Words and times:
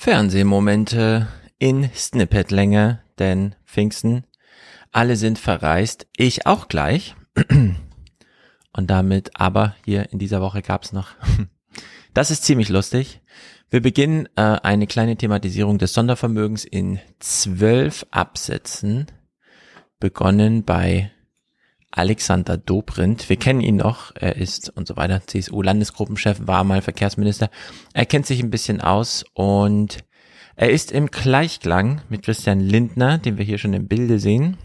Fernsehmomente 0.00 1.28
in 1.58 1.90
Snippetlänge, 1.94 3.02
denn 3.18 3.54
Pfingsten, 3.66 4.24
alle 4.92 5.14
sind 5.16 5.38
verreist, 5.38 6.06
ich 6.16 6.46
auch 6.46 6.68
gleich. 6.68 7.16
Und 8.72 8.86
damit 8.88 9.32
aber 9.34 9.76
hier 9.84 10.10
in 10.10 10.18
dieser 10.18 10.40
Woche 10.40 10.62
gab's 10.62 10.92
noch. 10.92 11.10
Das 12.14 12.32
ist 12.32 12.44
ziemlich 12.44 12.70
lustig. 12.70 13.20
Wir 13.68 13.82
beginnen 13.82 14.26
äh, 14.34 14.40
eine 14.40 14.88
kleine 14.88 15.16
Thematisierung 15.16 15.78
des 15.78 15.92
Sondervermögens 15.92 16.64
in 16.64 16.98
zwölf 17.20 18.04
Absätzen, 18.10 19.06
begonnen 20.00 20.64
bei 20.64 21.12
Alexander 21.90 22.56
Dobrindt. 22.56 23.28
Wir 23.28 23.36
kennen 23.36 23.60
ihn 23.60 23.76
noch, 23.76 24.12
er 24.14 24.36
ist 24.36 24.70
und 24.70 24.86
so 24.86 24.96
weiter, 24.96 25.22
CSU-Landesgruppenchef, 25.26 26.46
war 26.46 26.64
mal 26.64 26.82
Verkehrsminister. 26.82 27.50
Er 27.92 28.06
kennt 28.06 28.26
sich 28.26 28.42
ein 28.42 28.50
bisschen 28.50 28.80
aus 28.80 29.24
und 29.34 29.98
er 30.56 30.70
ist 30.70 30.92
im 30.92 31.06
Gleichklang 31.06 32.02
mit 32.08 32.22
Christian 32.22 32.60
Lindner, 32.60 33.18
den 33.18 33.38
wir 33.38 33.44
hier 33.44 33.58
schon 33.58 33.74
im 33.74 33.88
Bilde 33.88 34.18
sehen. 34.18 34.58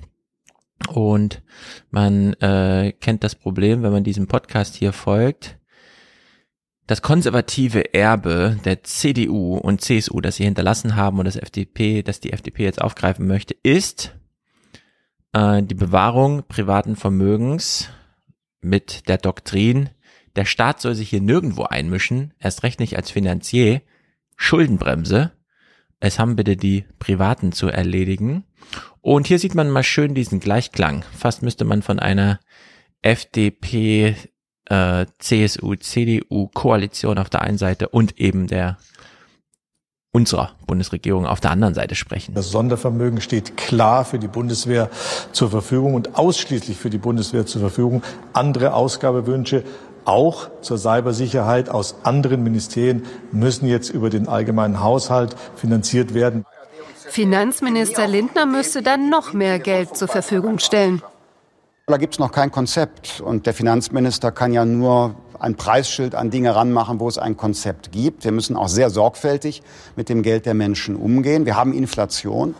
Und 0.90 1.42
man 1.90 2.34
äh, 2.34 2.94
kennt 3.00 3.24
das 3.24 3.36
Problem, 3.36 3.82
wenn 3.82 3.92
man 3.92 4.04
diesem 4.04 4.28
Podcast 4.28 4.76
hier 4.76 4.94
folgt. 4.94 5.58
Das 6.86 7.02
konservative 7.02 7.94
Erbe 7.94 8.60
der 8.66 8.84
CDU 8.84 9.58
und 9.58 9.82
CSU, 9.82 10.22
das 10.22 10.36
sie 10.36 10.44
hinterlassen 10.44 10.96
haben 10.96 11.18
und 11.18 11.26
das 11.26 11.38
FDP, 11.38 12.04
das 12.04 12.20
die 12.20 12.34
FDP 12.34 12.64
jetzt 12.64 12.82
aufgreifen 12.82 13.26
möchte, 13.26 13.56
ist, 13.64 14.16
äh, 15.36 15.62
die 15.62 15.76
Bewahrung 15.76 16.44
privaten 16.48 16.96
Vermögens 16.96 17.90
mit 18.62 19.08
der 19.08 19.18
Doktrin, 19.18 19.90
der 20.36 20.46
Staat 20.46 20.82
soll 20.82 20.96
sich 20.96 21.10
hier 21.10 21.22
nirgendwo 21.22 21.64
einmischen, 21.64 22.34
erst 22.40 22.64
recht 22.64 22.80
nicht 22.80 22.98
als 22.98 23.12
Finanzier, 23.12 23.82
Schuldenbremse, 24.38 25.32
es 26.00 26.20
haben 26.20 26.36
bitte 26.36 26.58
die 26.58 26.86
Privaten 27.00 27.52
zu 27.52 27.68
erledigen. 27.68 28.44
Und 29.02 29.28
hier 29.28 29.40
sieht 29.40 29.56
man 29.56 29.70
mal 29.70 29.84
schön 29.84 30.14
diesen 30.14 30.40
Gleichklang. 30.40 31.04
Fast 31.18 31.42
müsste 31.42 31.64
man 31.64 31.82
von 31.82 32.00
einer 32.00 32.40
FDP, 33.02 34.16
äh, 34.66 35.06
CSU, 35.20 35.76
CDU 35.76 36.48
Koalition 36.48 37.18
auf 37.18 37.30
der 37.30 37.42
einen 37.42 37.58
Seite 37.58 37.90
und 37.90 38.20
eben 38.20 38.48
der 38.48 38.78
unserer 40.16 40.52
Bundesregierung 40.66 41.26
auf 41.26 41.42
der 41.42 41.52
anderen 41.52 41.74
Seite 41.74 41.94
sprechen. 41.94 42.34
Das 42.36 42.50
Sondervermögen 42.50 43.20
steht 43.20 43.58
klar 43.58 44.06
für 44.06 44.18
die 44.18 44.30
Bundeswehr 44.30 44.90
zur 45.34 45.50
Verfügung 45.50 45.94
und 45.94 46.18
ausschließlich 46.18 46.78
für 46.78 46.90
die 46.90 46.98
Bundeswehr 46.98 47.46
zur 47.46 47.60
Verfügung. 47.60 48.02
Andere 48.32 48.74
Ausgabewünsche 48.74 49.66
auch 50.06 50.48
zur 50.62 50.78
Cybersicherheit 50.78 51.68
aus 51.68 51.96
anderen 52.04 52.44
Ministerien 52.44 53.04
müssen 53.34 53.68
jetzt 53.68 53.90
über 53.90 54.10
den 54.10 54.30
allgemeinen 54.30 54.80
Haushalt 54.80 55.36
finanziert 55.58 56.14
werden. 56.14 56.46
Finanzminister 57.10 58.08
Lindner 58.08 58.46
müsste 58.46 58.82
dann 58.82 59.10
noch 59.10 59.34
mehr 59.34 59.60
Geld 59.60 59.98
zur 59.98 60.08
Verfügung 60.08 60.60
stellen. 60.60 61.02
Da 61.88 61.98
gibt 61.98 62.14
es 62.14 62.20
noch 62.20 62.32
kein 62.32 62.52
Konzept. 62.52 63.20
Und 63.20 63.46
der 63.46 63.54
Finanzminister 63.54 64.32
kann 64.32 64.54
ja 64.54 64.64
nur 64.64 65.16
ein 65.46 65.56
Preisschild 65.56 66.16
an 66.16 66.32
Dinge 66.32 66.56
ranmachen, 66.56 67.00
wo 67.00 67.08
es 67.08 67.18
ein 67.18 67.38
Konzept 67.38 67.92
gibt. 67.92 68.26
Wir 68.26 68.32
müssen 68.32 68.58
auch 68.58 68.68
sehr 68.68 68.90
sorgfältig 68.90 69.62
mit 69.96 70.10
dem 70.10 70.24
Geld 70.24 70.46
der 70.46 70.56
Menschen 70.56 70.96
umgehen. 70.96 71.46
Wir 71.46 71.56
haben 71.56 71.72
Inflation. 71.74 72.56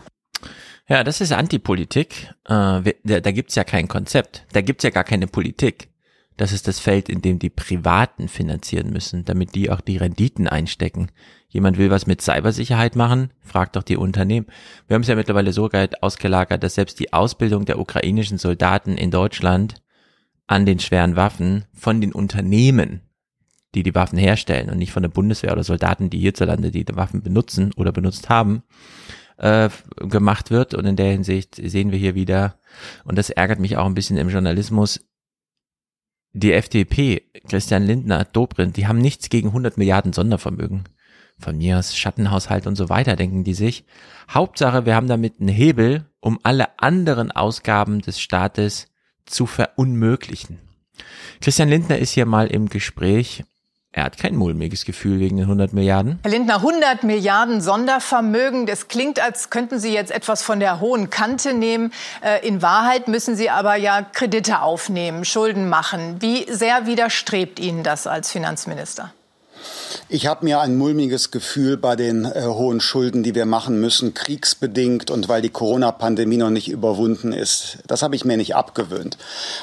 Ja, 0.88 1.02
das 1.02 1.20
ist 1.20 1.32
Antipolitik. 1.32 2.30
Äh, 2.44 2.94
da 3.04 3.20
da 3.20 3.32
gibt 3.32 3.50
es 3.50 3.56
ja 3.56 3.64
kein 3.64 3.88
Konzept. 3.88 4.46
Da 4.52 4.60
gibt 4.60 4.80
es 4.80 4.84
ja 4.84 4.90
gar 4.90 5.04
keine 5.04 5.26
Politik. 5.26 5.88
Das 6.36 6.52
ist 6.52 6.68
das 6.68 6.78
Feld, 6.78 7.08
in 7.08 7.22
dem 7.22 7.38
die 7.38 7.50
Privaten 7.50 8.28
finanzieren 8.28 8.90
müssen, 8.90 9.24
damit 9.24 9.54
die 9.54 9.70
auch 9.70 9.80
die 9.80 9.96
Renditen 9.96 10.46
einstecken. 10.46 11.10
Jemand 11.48 11.78
will 11.78 11.90
was 11.90 12.06
mit 12.06 12.20
Cybersicherheit 12.20 12.94
machen, 12.94 13.32
fragt 13.40 13.76
doch 13.76 13.82
die 13.82 13.96
Unternehmen. 13.96 14.46
Wir 14.86 14.94
haben 14.94 15.02
es 15.02 15.08
ja 15.08 15.14
mittlerweile 15.14 15.52
so 15.52 15.70
ausgelagert, 16.02 16.62
dass 16.62 16.74
selbst 16.74 17.00
die 17.00 17.12
Ausbildung 17.14 17.64
der 17.64 17.78
ukrainischen 17.78 18.36
Soldaten 18.36 18.96
in 18.98 19.10
Deutschland 19.10 19.82
an 20.46 20.66
den 20.66 20.78
schweren 20.78 21.16
Waffen 21.16 21.64
von 21.72 22.00
den 22.00 22.12
Unternehmen, 22.12 23.00
die 23.74 23.82
die 23.82 23.94
Waffen 23.94 24.18
herstellen 24.18 24.70
und 24.70 24.78
nicht 24.78 24.92
von 24.92 25.02
der 25.02 25.10
Bundeswehr 25.10 25.52
oder 25.52 25.64
Soldaten, 25.64 26.10
die 26.10 26.18
hierzulande 26.18 26.70
die 26.70 26.86
Waffen 26.92 27.22
benutzen 27.22 27.72
oder 27.76 27.92
benutzt 27.92 28.28
haben, 28.28 28.62
äh, 29.38 29.68
gemacht 29.98 30.50
wird. 30.50 30.74
Und 30.74 30.86
in 30.86 30.96
der 30.96 31.12
Hinsicht 31.12 31.56
sehen 31.56 31.90
wir 31.90 31.98
hier 31.98 32.14
wieder, 32.14 32.58
und 33.04 33.18
das 33.18 33.30
ärgert 33.30 33.58
mich 33.58 33.76
auch 33.76 33.86
ein 33.86 33.94
bisschen 33.94 34.16
im 34.16 34.28
Journalismus, 34.28 35.04
die 36.32 36.52
FDP, 36.52 37.22
Christian 37.48 37.84
Lindner, 37.84 38.24
Dobrindt, 38.24 38.76
die 38.76 38.86
haben 38.86 38.98
nichts 38.98 39.30
gegen 39.30 39.48
100 39.48 39.78
Milliarden 39.78 40.12
Sondervermögen. 40.12 40.84
Von 41.38 41.58
mir 41.58 41.78
aus 41.78 41.96
Schattenhaushalt 41.96 42.66
und 42.66 42.76
so 42.76 42.88
weiter, 42.88 43.16
denken 43.16 43.42
die 43.42 43.54
sich. 43.54 43.84
Hauptsache, 44.30 44.86
wir 44.86 44.94
haben 44.94 45.08
damit 45.08 45.40
einen 45.40 45.48
Hebel, 45.48 46.06
um 46.20 46.38
alle 46.42 46.78
anderen 46.78 47.30
Ausgaben 47.30 48.00
des 48.00 48.20
Staates 48.20 48.88
zu 49.26 49.46
verunmöglichen. 49.46 50.58
Christian 51.40 51.68
Lindner 51.68 51.98
ist 51.98 52.12
hier 52.12 52.26
mal 52.26 52.46
im 52.46 52.68
Gespräch 52.68 53.44
er 53.96 54.04
hat 54.04 54.18
kein 54.18 54.36
mulmiges 54.36 54.84
Gefühl 54.84 55.20
wegen 55.20 55.38
den 55.38 55.46
100 55.46 55.72
Milliarden. 55.72 56.18
Herr 56.22 56.30
Lindner, 56.30 56.56
100 56.56 57.02
Milliarden 57.02 57.62
Sondervermögen. 57.62 58.66
Das 58.66 58.88
klingt, 58.88 59.18
als 59.18 59.48
könnten 59.48 59.78
Sie 59.78 59.90
jetzt 59.90 60.10
etwas 60.10 60.42
von 60.42 60.60
der 60.60 60.80
hohen 60.80 61.08
Kante 61.08 61.54
nehmen. 61.54 61.94
Äh, 62.22 62.46
in 62.46 62.60
Wahrheit 62.60 63.08
müssen 63.08 63.36
Sie 63.36 63.48
aber 63.48 63.76
ja 63.76 64.02
Kredite 64.02 64.60
aufnehmen, 64.60 65.24
Schulden 65.24 65.70
machen. 65.70 66.16
Wie 66.20 66.44
sehr 66.52 66.84
widerstrebt 66.84 67.58
Ihnen 67.58 67.84
das 67.84 68.06
als 68.06 68.30
Finanzminister? 68.30 69.14
Ich 70.08 70.26
habe 70.26 70.44
mir 70.44 70.60
ein 70.60 70.76
mulmiges 70.76 71.30
Gefühl 71.30 71.76
bei 71.76 71.96
den 71.96 72.24
äh, 72.24 72.42
hohen 72.44 72.80
Schulden, 72.80 73.22
die 73.22 73.34
wir 73.34 73.46
machen 73.46 73.80
müssen, 73.80 74.14
kriegsbedingt 74.14 75.10
und 75.10 75.28
weil 75.28 75.42
die 75.42 75.50
Corona-Pandemie 75.50 76.36
noch 76.36 76.50
nicht 76.50 76.68
überwunden 76.68 77.32
ist. 77.32 77.78
Das 77.86 78.02
habe 78.02 78.14
ich 78.16 78.24
mir 78.24 78.36
nicht 78.36 78.54
abgewöhnt. 78.54 79.16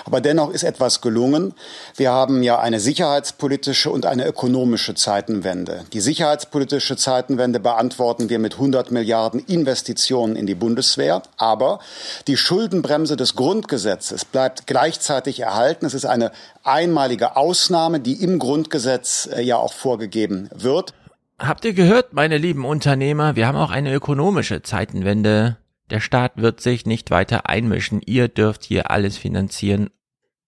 Aber 0.06 0.22
dennoch 0.22 0.50
ist 0.50 0.64
etwas 0.64 1.02
gelungen. 1.02 1.54
Wir 1.96 2.12
haben 2.12 2.44
ja 2.44 2.60
eine 2.60 2.80
sicherheitspolitische 2.80 3.90
und 3.90 4.06
eine 4.06 4.28
ökonomische 4.28 4.96
Zeitenwende. 4.96 5.86
Die 5.94 6.02
sicherheitspolitische 6.02 6.98
Zeitenwende 6.98 7.60
beantworten 7.60 8.30
wir 8.30 8.40
mit 8.40 8.56
100 8.56 8.92
Milliarden 8.92 9.40
Investitionen 9.46 10.36
in 10.36 10.46
die 10.46 10.56
Bundeswehr. 10.56 11.24
Aber 11.38 11.80
die 12.28 12.38
Schuldenbremse 12.38 13.16
des 13.16 13.36
Grundgesetzes 13.36 14.26
bleibt 14.26 14.68
gleichzeitig 14.68 15.40
erhalten. 15.40 15.86
Es 15.86 15.94
ist 15.94 16.06
eine 16.06 16.32
einmalige 16.64 17.36
Ausnahme, 17.36 18.00
die 18.00 18.24
im 18.24 18.40
Grundgesetz 18.40 19.30
äh, 19.32 19.42
ja 19.42 19.58
auch 19.58 19.74
vorgegeben 19.74 20.13
wird. 20.54 20.94
Habt 21.40 21.66
ihr 21.66 21.74
gehört, 21.74 22.14
meine 22.14 22.38
lieben 22.38 22.66
Unternehmer? 22.66 23.36
Wir 23.36 23.48
haben 23.48 23.58
auch 23.58 23.72
eine 23.72 23.94
ökonomische 23.94 24.62
Zeitenwende. 24.62 25.58
Der 25.90 26.00
Staat 26.00 26.38
wird 26.38 26.62
sich 26.62 26.86
nicht 26.86 27.12
weiter 27.12 27.50
einmischen. 27.50 28.02
Ihr 28.06 28.28
dürft 28.28 28.64
hier 28.64 28.92
alles 28.92 29.18
finanzieren 29.18 29.90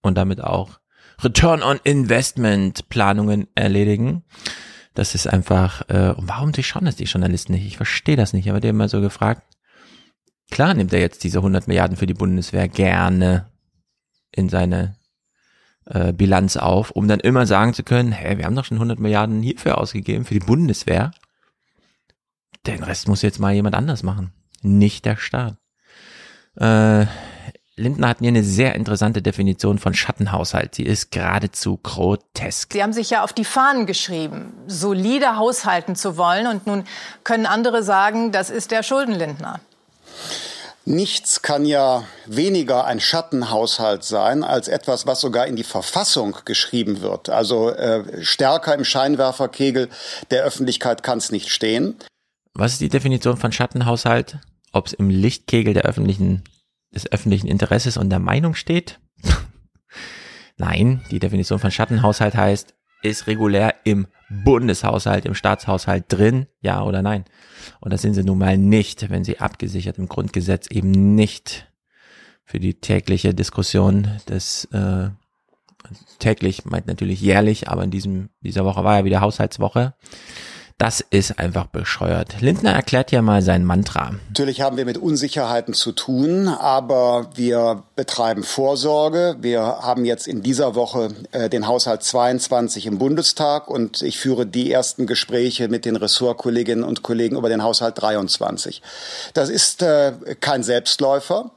und 0.02 0.16
damit 0.16 0.42
auch 0.42 0.80
Return 1.22 1.64
on 1.64 1.80
Investment 1.84 2.90
Planungen 2.90 3.48
erledigen. 3.56 4.24
Das 4.94 5.16
ist 5.16 5.28
einfach, 5.28 5.88
äh, 5.90 6.14
warum 6.18 6.52
durchschauen 6.52 6.86
das 6.86 6.96
die 6.96 7.04
Journalisten 7.04 7.54
nicht? 7.54 7.66
Ich 7.66 7.78
verstehe 7.78 8.16
das 8.16 8.34
nicht, 8.34 8.50
aber 8.50 8.62
die 8.62 8.70
haben 8.70 8.78
mal 8.78 8.90
so 8.90 9.02
gefragt. 9.02 9.44
Klar 10.52 10.74
nimmt 10.74 10.94
er 10.94 11.00
jetzt 11.00 11.24
diese 11.24 11.40
100 11.40 11.68
Milliarden 11.68 11.98
für 11.98 12.06
die 12.06 12.14
Bundeswehr 12.14 12.68
gerne 12.68 13.50
in 14.32 14.48
seine 14.48 14.96
äh, 15.86 16.14
Bilanz 16.14 16.58
auf, 16.58 16.92
um 16.92 17.08
dann 17.08 17.20
immer 17.20 17.46
sagen 17.46 17.74
zu 17.74 17.84
können, 17.84 18.12
hey, 18.12 18.38
wir 18.38 18.46
haben 18.46 18.56
doch 18.56 18.66
schon 18.66 18.78
100 18.78 19.00
Milliarden 19.00 19.42
hierfür 19.42 19.78
ausgegeben, 19.78 20.26
für 20.26 20.34
die 20.34 20.40
Bundeswehr. 20.40 21.12
Den 22.66 22.84
Rest 22.84 23.08
muss 23.08 23.22
jetzt 23.22 23.40
mal 23.40 23.54
jemand 23.54 23.76
anders 23.76 24.04
machen, 24.04 24.32
nicht 24.62 25.06
der 25.06 25.18
Staat. 25.18 25.58
Äh, 26.56 27.06
Lindner 27.78 28.08
hat 28.08 28.20
hier 28.20 28.30
eine 28.30 28.44
sehr 28.44 28.74
interessante 28.76 29.22
Definition 29.22 29.80
von 29.80 29.94
Schattenhaushalt. 29.94 30.76
Sie 30.76 30.84
ist 30.84 31.12
geradezu 31.12 31.78
grotesk. 31.78 32.72
Sie 32.72 32.82
haben 32.82 32.94
sich 32.94 33.10
ja 33.10 33.22
auf 33.22 33.34
die 33.34 33.44
Fahnen 33.44 33.86
geschrieben, 33.86 34.54
solide 34.66 35.36
haushalten 35.36 35.98
zu 35.98 36.16
wollen. 36.16 36.48
Und 36.48 36.68
nun 36.68 36.86
können 37.26 37.46
andere 37.46 37.84
sagen, 37.84 38.32
das 38.32 38.50
ist 38.50 38.72
der 38.72 38.82
Schuldenlindner. 38.82 39.60
Nichts 40.88 41.42
kann 41.42 41.66
ja 41.66 42.04
weniger 42.28 42.86
ein 42.86 43.00
Schattenhaushalt 43.00 44.04
sein 44.04 44.44
als 44.44 44.68
etwas, 44.68 45.08
was 45.08 45.20
sogar 45.20 45.48
in 45.48 45.56
die 45.56 45.64
Verfassung 45.64 46.38
geschrieben 46.46 47.02
wird. 47.02 47.30
Also 47.30 47.72
äh, 47.72 48.24
stärker 48.24 48.76
im 48.76 48.86
Scheinwerferkegel 48.86 49.90
der 50.30 50.44
Öffentlichkeit 50.44 51.02
kann 51.02 51.18
es 51.18 51.32
nicht 51.32 51.50
stehen. 51.50 51.96
Was 52.54 52.74
ist 52.74 52.82
die 52.82 52.90
Definition 52.90 53.36
von 53.36 53.52
Schattenhaushalt? 53.52 54.38
Ob 54.74 54.86
es 54.86 54.94
im 54.94 55.10
Lichtkegel 55.10 55.74
der 55.74 55.86
öffentlichen, 55.86 56.44
des 56.94 57.12
öffentlichen 57.12 57.48
Interesses 57.48 57.98
und 57.98 58.12
der 58.12 58.20
Meinung 58.20 58.54
steht? 58.54 59.00
Nein, 60.58 61.04
die 61.10 61.20
Definition 61.20 61.58
von 61.58 61.72
Schattenhaushalt 61.72 62.36
heißt, 62.36 62.76
ist 63.02 63.28
regulär 63.28 63.76
im 63.84 64.08
Bundeshaushalt, 64.30 65.26
im 65.26 65.36
Staatshaushalt 65.36 66.06
drin, 66.08 66.48
ja 66.62 66.82
oder 66.84 67.02
nein? 67.02 67.26
Und 67.80 67.94
das 67.94 68.02
sind 68.02 68.16
sie 68.16 68.24
nun 68.24 68.40
mal 68.40 68.58
nicht, 68.58 69.10
wenn 69.10 69.24
sie 69.24 69.40
abgesichert 69.40 69.98
im 69.98 70.08
Grundgesetz 70.08 70.68
eben 70.68 71.16
nicht 71.16 71.72
für 72.44 72.60
die 72.60 72.76
tägliche 72.76 73.34
Diskussion 73.34 74.10
des 74.28 74.66
äh, 74.66 75.10
täglich 76.20 76.66
meint 76.66 76.88
natürlich 76.88 77.22
jährlich, 77.22 77.70
aber 77.70 77.84
in 77.84 77.92
diesem 77.92 78.30
dieser 78.42 78.66
Woche 78.66 78.84
war 78.84 78.98
ja 78.98 79.06
wieder 79.06 79.22
Haushaltswoche. 79.22 79.94
Das 80.78 81.00
ist 81.00 81.40
einfach 81.40 81.68
bescheuert. 81.68 82.42
Lindner 82.42 82.74
erklärt 82.74 83.10
ja 83.14 83.22
mal 83.22 83.42
sein 83.42 83.64
Mantra. 83.64 84.16
Natürlich 84.28 84.60
haben 84.60 84.76
wir 84.76 84.84
mit 84.84 84.98
Unsicherheiten 84.98 85.74
zu 85.74 85.94
tun, 85.94 86.50
aber 86.50 87.30
wir 87.34 87.84
betreiben 87.96 88.44
Vorsorge. 88.44 89.38
Wir 89.40 89.62
haben 89.62 90.04
jetzt 90.04 90.28
in 90.28 90.44
dieser 90.44 90.76
Woche 90.76 91.16
äh, 91.32 91.50
den 91.50 91.66
Haushalt 91.66 92.04
22 92.04 92.88
im 92.88 92.98
Bundestag 92.98 93.70
und 93.70 94.02
ich 94.02 94.20
führe 94.20 94.46
die 94.46 94.70
ersten 94.70 95.08
Gespräche 95.08 95.70
mit 95.70 95.86
den 95.86 95.96
Ressortkolleginnen 95.96 96.84
und 96.84 97.04
Kollegen 97.04 97.38
über 97.38 97.48
den 97.48 97.64
Haushalt 97.64 98.02
23. 98.02 98.82
Das 99.34 99.48
ist 99.48 99.82
äh, 99.82 100.36
kein 100.42 100.62
Selbstläufer 100.62 101.52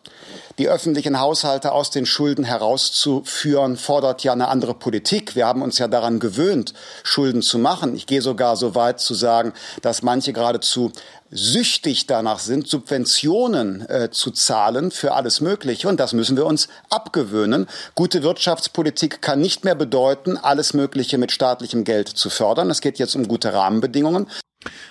die 0.59 0.69
öffentlichen 0.69 1.21
Haushalte 1.21 1.73
aus 1.73 1.91
den 1.91 2.05
Schulden 2.05 2.45
herauszuführen, 2.45 3.77
fordert 3.77 4.25
ja 4.25 4.33
eine 4.33 4.49
andere 4.49 4.75
Politik. 4.75 5.37
Wir 5.37 5.47
haben 5.47 5.63
uns 5.63 5.79
ja 5.79 5.89
daran 5.89 6.19
gewöhnt, 6.19 6.75
Schulden 7.05 7.43
zu 7.43 7.59
machen. 7.59 7.95
Ich 7.95 8.07
gehe 8.07 8.23
sogar 8.23 8.57
so 8.57 8.75
weit 8.75 9.01
zu 9.01 9.15
sagen, 9.15 9.53
dass 9.83 10.03
manche 10.03 10.33
geradezu 10.33 10.93
süchtig 11.31 12.07
danach 12.07 12.39
sind, 12.39 12.69
Subventionen 12.69 13.89
äh, 13.89 14.11
zu 14.11 14.31
zahlen 14.31 14.91
für 14.91 15.13
alles 15.13 15.41
Mögliche. 15.41 15.89
Und 15.89 16.01
das 16.01 16.13
müssen 16.13 16.37
wir 16.37 16.47
uns 16.47 16.69
abgewöhnen. 16.91 17.69
Gute 17.95 18.23
Wirtschaftspolitik 18.23 19.23
kann 19.23 19.41
nicht 19.41 19.65
mehr 19.65 19.75
bedeuten, 19.75 20.37
alles 20.37 20.75
Mögliche 20.75 21.19
mit 21.19 21.31
staatlichem 21.31 21.85
Geld 21.85 22.09
zu 22.09 22.31
fördern. 22.31 22.71
Es 22.71 22.81
geht 22.81 22.99
jetzt 22.99 23.15
um 23.15 23.29
gute 23.29 23.53
Rahmenbedingungen. 23.53 24.27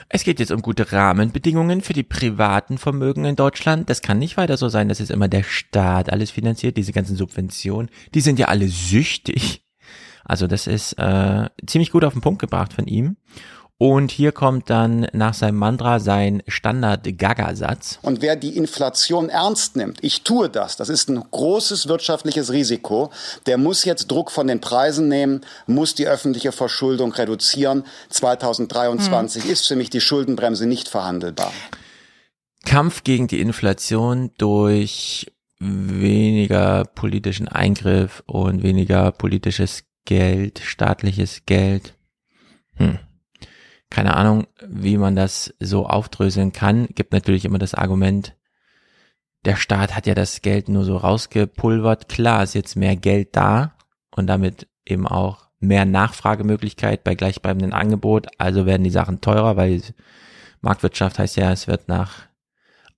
Es 0.10 0.24
geht 0.24 0.40
jetzt 0.40 0.52
um 0.52 0.62
gute 0.62 0.92
Rahmenbedingungen 0.92 1.82
für 1.82 1.94
die 1.94 2.04
privaten 2.04 2.78
Vermögen 2.78 3.26
in 3.26 3.36
Deutschland. 3.36 3.90
Das 3.90 4.02
kann 4.02 4.20
nicht 4.20 4.38
weiter 4.38 4.58
so 4.58 4.70
sein, 4.70 4.88
dass 4.88 5.00
jetzt 5.00 5.12
immer 5.12 5.28
der 5.28 5.44
Staat 5.44 6.12
alles 6.12 6.32
finanziert, 6.32 6.78
diese 6.78 6.94
ganzen 6.94 7.16
Subventionen. 7.18 7.90
Die 8.14 8.22
sind 8.22 8.40
ja 8.40 8.48
alle 8.48 8.68
süchtig. 8.70 9.64
Also 10.24 10.48
das 10.48 10.68
ist 10.68 10.94
äh, 10.94 11.50
ziemlich 11.66 11.92
gut 11.92 12.04
auf 12.04 12.14
den 12.14 12.22
Punkt 12.22 12.40
gebracht 12.40 12.74
von 12.74 12.86
ihm. 12.88 13.18
Und 13.80 14.10
hier 14.10 14.32
kommt 14.32 14.72
dann 14.72 15.08
nach 15.14 15.36
seinem 15.36 15.58
Mantra 15.58 16.00
sein 16.00 16.42
Standard-Gaga-Satz. 16.48 18.00
Und 18.02 18.24
wer 18.24 18.36
die 18.36 18.58
Inflation 18.58 19.30
ernst 19.30 19.76
nimmt, 19.76 20.04
ich 20.04 20.24
tue 20.24 20.50
das, 20.50 20.78
das 20.78 20.90
ist 20.90 21.10
ein 21.10 21.24
großes 21.30 21.88
wirtschaftliches 21.88 22.52
Risiko, 22.52 23.12
der 23.46 23.60
muss 23.60 23.86
jetzt 23.86 24.08
Druck 24.10 24.32
von 24.32 24.48
den 24.48 24.62
Preisen 24.62 25.08
nehmen, 25.10 25.42
muss 25.68 25.94
die 25.94 26.08
öffentliche 26.08 26.52
Verschuldung 26.52 27.12
reduzieren. 27.12 27.84
2023 28.10 29.44
hm. 29.44 29.52
ist 29.52 29.68
für 29.68 29.76
mich 29.76 29.92
die 29.92 30.02
Schuldenbremse 30.02 30.66
nicht 30.66 30.88
verhandelbar. 30.88 31.54
Kampf 32.66 33.04
gegen 33.04 33.28
die 33.28 33.42
Inflation 33.42 34.32
durch 34.40 35.32
weniger 35.60 36.86
politischen 36.86 37.48
Eingriff 37.48 38.24
und 38.26 38.64
weniger 38.64 39.12
politisches 39.12 39.84
Geld, 40.06 40.62
staatliches 40.64 41.44
Geld. 41.46 41.94
Hm 42.78 42.98
keine 43.90 44.16
Ahnung, 44.16 44.48
wie 44.68 44.98
man 44.98 45.16
das 45.16 45.54
so 45.60 45.88
aufdröseln 45.88 46.52
kann. 46.52 46.88
Gibt 46.88 47.14
natürlich 47.14 47.46
immer 47.46 47.60
das 47.60 47.74
Argument, 47.74 48.36
der 49.46 49.56
Staat 49.56 49.96
hat 49.96 50.08
ja 50.08 50.14
das 50.14 50.42
Geld 50.42 50.68
nur 50.68 50.84
so 50.84 50.98
rausgepulvert. 50.98 52.10
Klar 52.10 52.44
ist 52.44 52.54
jetzt 52.54 52.76
mehr 52.76 52.96
Geld 52.96 53.36
da 53.36 53.76
und 54.16 54.28
damit 54.28 54.68
eben 54.86 55.08
auch 55.08 55.48
mehr 55.60 55.86
Nachfragemöglichkeit 55.86 57.04
bei 57.04 57.16
gleichbleibendem 57.16 57.74
Angebot. 57.74 58.28
Also 58.38 58.66
werden 58.66 58.84
die 58.84 58.90
Sachen 58.90 59.22
teurer, 59.22 59.56
weil 59.56 59.82
Marktwirtschaft 60.62 61.20
heißt 61.20 61.38
ja, 61.38 61.52
es 61.52 61.68
wird 61.68 61.88
nach 61.88 62.28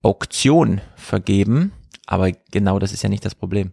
Auktion 0.02 0.82
vergeben. 0.96 1.72
Aber 2.08 2.32
genau 2.52 2.80
das 2.80 2.94
ist 2.94 3.04
ja 3.04 3.10
nicht 3.10 3.26
das 3.26 3.36
Problem. 3.36 3.72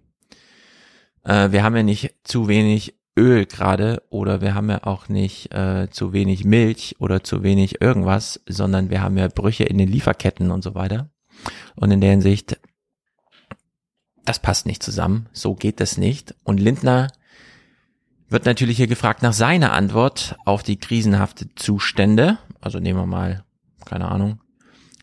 Äh, 1.25 1.53
wir 1.53 1.63
haben 1.63 1.77
ja 1.77 1.83
nicht 1.83 2.15
zu 2.25 2.49
wenig 2.49 2.95
Öl 3.17 3.47
gerade 3.47 4.03
oder 4.11 4.41
wir 4.41 4.55
haben 4.55 4.69
ja 4.69 4.85
auch 4.85 5.09
nicht 5.09 5.53
äh, 5.55 5.89
zu 5.91 6.13
wenig 6.13 6.45
Milch 6.45 6.97
oder 6.99 7.25
zu 7.25 7.43
wenig 7.43 7.81
irgendwas, 7.81 8.43
sondern 8.47 8.91
wir 8.91 9.03
haben 9.03 9.17
ja 9.17 9.29
Brüche 9.29 9.65
in 9.65 9.79
den 9.79 9.89
Lieferketten 9.89 10.51
und 10.51 10.63
so 10.63 10.75
weiter. 10.75 11.11
Und 11.75 11.91
in 11.91 12.01
der 12.01 12.11
Hinsicht, 12.11 12.59
das 14.25 14.41
passt 14.41 14.67
nicht 14.67 14.83
zusammen, 14.83 15.29
so 15.33 15.55
geht 15.55 15.81
das 15.81 15.97
nicht. 15.99 16.35
Und 16.45 16.61
Lindner 16.61 17.09
wird 18.29 18.45
natürlich 18.45 18.77
hier 18.77 18.89
gefragt 18.89 19.23
nach 19.23 19.33
seiner 19.33 19.73
Antwort 19.73 20.37
auf 20.45 20.63
die 20.63 20.79
krisenhafte 20.79 21.55
Zustände. 21.55 22.39
Also 22.61 22.81
nehmen 22.81 22.99
wir 22.99 23.07
mal, 23.07 23.45
keine 23.85 24.09
Ahnung, 24.09 24.41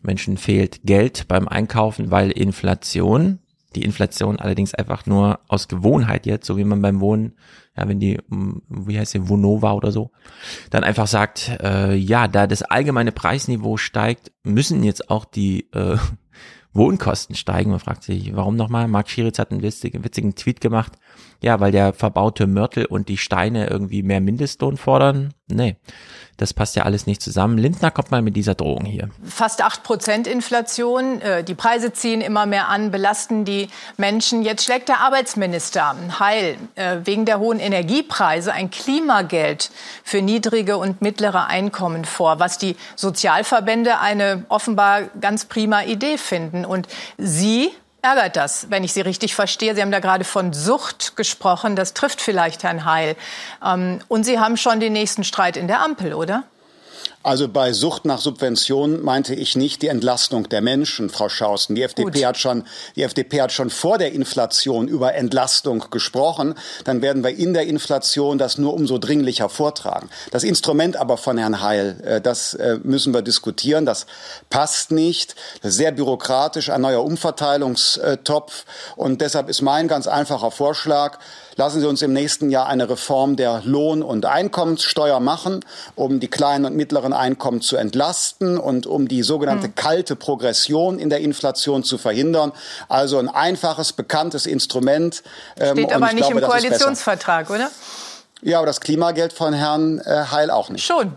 Menschen 0.02 0.36
fehlt 0.36 0.82
Geld 0.84 1.26
beim 1.28 1.48
Einkaufen, 1.48 2.10
weil 2.10 2.30
Inflation. 2.30 3.40
Die 3.74 3.82
Inflation 3.82 4.38
allerdings 4.38 4.74
einfach 4.74 5.06
nur 5.06 5.40
aus 5.48 5.68
Gewohnheit 5.68 6.26
jetzt, 6.26 6.46
so 6.46 6.56
wie 6.56 6.64
man 6.64 6.82
beim 6.82 7.00
Wohnen 7.00 7.34
ja, 7.76 7.88
wenn 7.88 8.00
die, 8.00 8.18
mm, 8.28 8.62
wie 8.68 8.98
heißt 8.98 9.14
die, 9.14 9.28
Vonova 9.28 9.72
oder 9.72 9.90
so, 9.90 10.10
dann 10.70 10.84
einfach 10.84 11.06
sagt, 11.06 11.50
äh, 11.62 11.94
ja, 11.94 12.28
da 12.28 12.46
das 12.46 12.62
allgemeine 12.62 13.12
Preisniveau 13.12 13.76
steigt, 13.76 14.32
müssen 14.42 14.82
jetzt 14.84 15.10
auch 15.10 15.24
die 15.24 15.70
äh, 15.72 15.96
Wohnkosten 16.72 17.36
steigen. 17.36 17.70
Man 17.70 17.80
fragt 17.80 18.02
sich, 18.04 18.34
warum 18.34 18.56
nochmal? 18.56 18.88
Marc 18.88 19.08
Schieritz 19.08 19.38
hat 19.38 19.50
einen 19.50 19.62
witzigen, 19.62 20.04
witzigen 20.04 20.34
Tweet 20.34 20.60
gemacht. 20.60 20.92
Ja, 21.40 21.60
weil 21.60 21.72
der 21.72 21.92
verbaute 21.92 22.46
Mörtel 22.46 22.86
und 22.86 23.08
die 23.08 23.18
Steine 23.18 23.68
irgendwie 23.68 24.02
mehr 24.02 24.20
Mindestlohn 24.20 24.76
fordern. 24.78 25.34
Nee, 25.46 25.76
das 26.36 26.54
passt 26.54 26.74
ja 26.74 26.84
alles 26.84 27.06
nicht 27.06 27.22
zusammen. 27.22 27.58
Lindner 27.58 27.90
kommt 27.90 28.10
mal 28.10 28.22
mit 28.22 28.34
dieser 28.34 28.54
Drohung 28.54 28.84
hier. 28.84 29.10
Fast 29.22 29.62
acht 29.62 29.82
Prozent 29.82 30.26
Inflation. 30.26 31.20
Äh, 31.20 31.44
die 31.44 31.54
Preise 31.54 31.92
ziehen 31.92 32.20
immer 32.20 32.46
mehr 32.46 32.68
an, 32.68 32.90
belasten 32.90 33.44
die 33.44 33.68
Menschen. 33.96 34.42
Jetzt 34.42 34.64
schlägt 34.64 34.88
der 34.88 35.00
Arbeitsminister 35.00 35.94
Heil 36.18 36.56
äh, 36.74 36.98
wegen 37.04 37.24
der 37.24 37.38
hohen 37.38 37.60
Energiepreise 37.60 38.52
ein 38.52 38.70
Klimageld 38.70 39.70
für 40.02 40.22
niedrige 40.22 40.78
und 40.78 41.02
mittlere 41.02 41.46
Einkommen 41.46 42.04
vor, 42.04 42.40
was 42.40 42.58
die 42.58 42.76
Sozialverbände 42.96 44.00
eine 44.00 44.44
offenbar 44.48 45.02
ganz 45.20 45.44
prima 45.44 45.82
Idee 45.82 46.18
finden. 46.18 46.64
Und 46.64 46.88
Sie 47.18 47.70
ärgert 48.04 48.36
das, 48.36 48.70
wenn 48.70 48.84
ich 48.84 48.92
Sie 48.92 49.00
richtig 49.00 49.34
verstehe. 49.34 49.74
Sie 49.74 49.80
haben 49.80 49.90
da 49.90 49.98
gerade 49.98 50.24
von 50.24 50.52
Sucht 50.52 51.16
gesprochen. 51.16 51.74
Das 51.74 51.94
trifft 51.94 52.20
vielleicht 52.20 52.62
Herrn 52.62 52.84
Heil. 52.84 53.16
Ähm, 53.64 54.00
und 54.08 54.24
Sie 54.24 54.38
haben 54.38 54.56
schon 54.56 54.78
den 54.78 54.92
nächsten 54.92 55.24
Streit 55.24 55.56
in 55.56 55.66
der 55.66 55.80
Ampel, 55.80 56.12
oder? 56.12 56.44
Also 57.24 57.48
bei 57.48 57.72
Sucht 57.72 58.04
nach 58.04 58.20
Subvention 58.20 59.02
meinte 59.02 59.34
ich 59.34 59.56
nicht 59.56 59.80
die 59.80 59.88
Entlastung 59.88 60.48
der 60.50 60.60
Menschen, 60.60 61.08
Frau 61.08 61.30
Schausten. 61.30 61.74
Die 61.74 61.82
FDP 61.82 62.10
Gut. 62.10 62.24
hat 62.24 62.36
schon, 62.36 62.64
die 62.96 63.02
FDP 63.02 63.40
hat 63.40 63.50
schon 63.50 63.70
vor 63.70 63.96
der 63.96 64.12
Inflation 64.12 64.88
über 64.88 65.14
Entlastung 65.14 65.86
gesprochen. 65.90 66.54
Dann 66.84 67.00
werden 67.00 67.24
wir 67.24 67.34
in 67.34 67.54
der 67.54 67.66
Inflation 67.66 68.36
das 68.36 68.58
nur 68.58 68.74
umso 68.74 68.98
dringlicher 68.98 69.48
vortragen. 69.48 70.10
Das 70.32 70.44
Instrument 70.44 70.96
aber 70.96 71.16
von 71.16 71.38
Herrn 71.38 71.62
Heil, 71.62 71.98
äh, 72.04 72.20
das 72.20 72.52
äh, 72.54 72.78
müssen 72.82 73.14
wir 73.14 73.22
diskutieren. 73.22 73.86
Das 73.86 74.04
passt 74.50 74.90
nicht. 74.90 75.34
Das 75.62 75.70
ist 75.70 75.78
sehr 75.78 75.92
bürokratisch, 75.92 76.68
ein 76.68 76.82
neuer 76.82 77.02
Umverteilungstopf. 77.02 78.66
Und 78.96 79.22
deshalb 79.22 79.48
ist 79.48 79.62
mein 79.62 79.88
ganz 79.88 80.06
einfacher 80.06 80.50
Vorschlag, 80.50 81.18
Lassen 81.56 81.80
Sie 81.80 81.88
uns 81.88 82.02
im 82.02 82.12
nächsten 82.12 82.50
Jahr 82.50 82.66
eine 82.66 82.88
Reform 82.88 83.36
der 83.36 83.62
Lohn- 83.64 84.02
und 84.02 84.26
Einkommenssteuer 84.26 85.20
machen, 85.20 85.64
um 85.94 86.20
die 86.20 86.28
kleinen 86.28 86.64
und 86.64 86.76
mittleren 86.76 87.12
Einkommen 87.12 87.60
zu 87.60 87.76
entlasten 87.76 88.58
und 88.58 88.86
um 88.86 89.08
die 89.08 89.22
sogenannte 89.22 89.66
hm. 89.66 89.74
kalte 89.74 90.16
Progression 90.16 90.98
in 90.98 91.10
der 91.10 91.20
Inflation 91.20 91.84
zu 91.84 91.98
verhindern. 91.98 92.52
Also 92.88 93.18
ein 93.18 93.28
einfaches, 93.28 93.92
bekanntes 93.92 94.46
Instrument. 94.46 95.22
Ähm, 95.58 95.76
Steht 95.76 95.92
aber 95.92 96.12
nicht 96.12 96.26
glaube, 96.26 96.40
im 96.40 96.46
Koalitionsvertrag, 96.46 97.50
oder? 97.50 97.70
Ja, 98.42 98.58
aber 98.58 98.66
das 98.66 98.80
Klimageld 98.80 99.32
von 99.32 99.54
Herrn 99.54 100.00
äh, 100.00 100.24
Heil 100.30 100.50
auch 100.50 100.68
nicht. 100.68 100.84
Schon. 100.84 101.16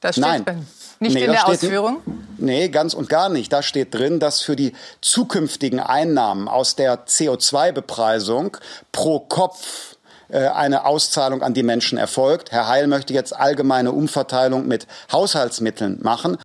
Das 0.00 0.16
steht 0.16 0.24
Nein. 0.24 0.44
drin. 0.44 0.66
Nicht 0.98 1.14
nee, 1.14 1.24
in 1.24 1.32
der 1.32 1.46
Ausführung? 1.46 1.98
Nee, 2.38 2.68
ganz 2.68 2.94
und 2.94 3.08
gar 3.08 3.28
nicht. 3.28 3.52
Da 3.52 3.62
steht 3.62 3.94
drin, 3.94 4.18
dass 4.18 4.42
für 4.42 4.56
die 4.56 4.72
zukünftigen 5.00 5.80
Einnahmen 5.80 6.48
aus 6.48 6.76
der 6.76 7.06
CO2-Bepreisung 7.06 8.56
pro 8.92 9.20
Kopf 9.20 9.96
äh, 10.28 10.46
eine 10.48 10.84
Auszahlung 10.84 11.42
an 11.42 11.54
die 11.54 11.62
Menschen 11.62 11.98
erfolgt. 11.98 12.50
Herr 12.52 12.68
Heil 12.68 12.86
möchte 12.86 13.14
jetzt 13.14 13.36
allgemeine 13.36 13.92
Umverteilung 13.92 14.66
mit 14.66 14.86
Haushaltsmitteln 15.12 15.98
machen. 16.02 16.38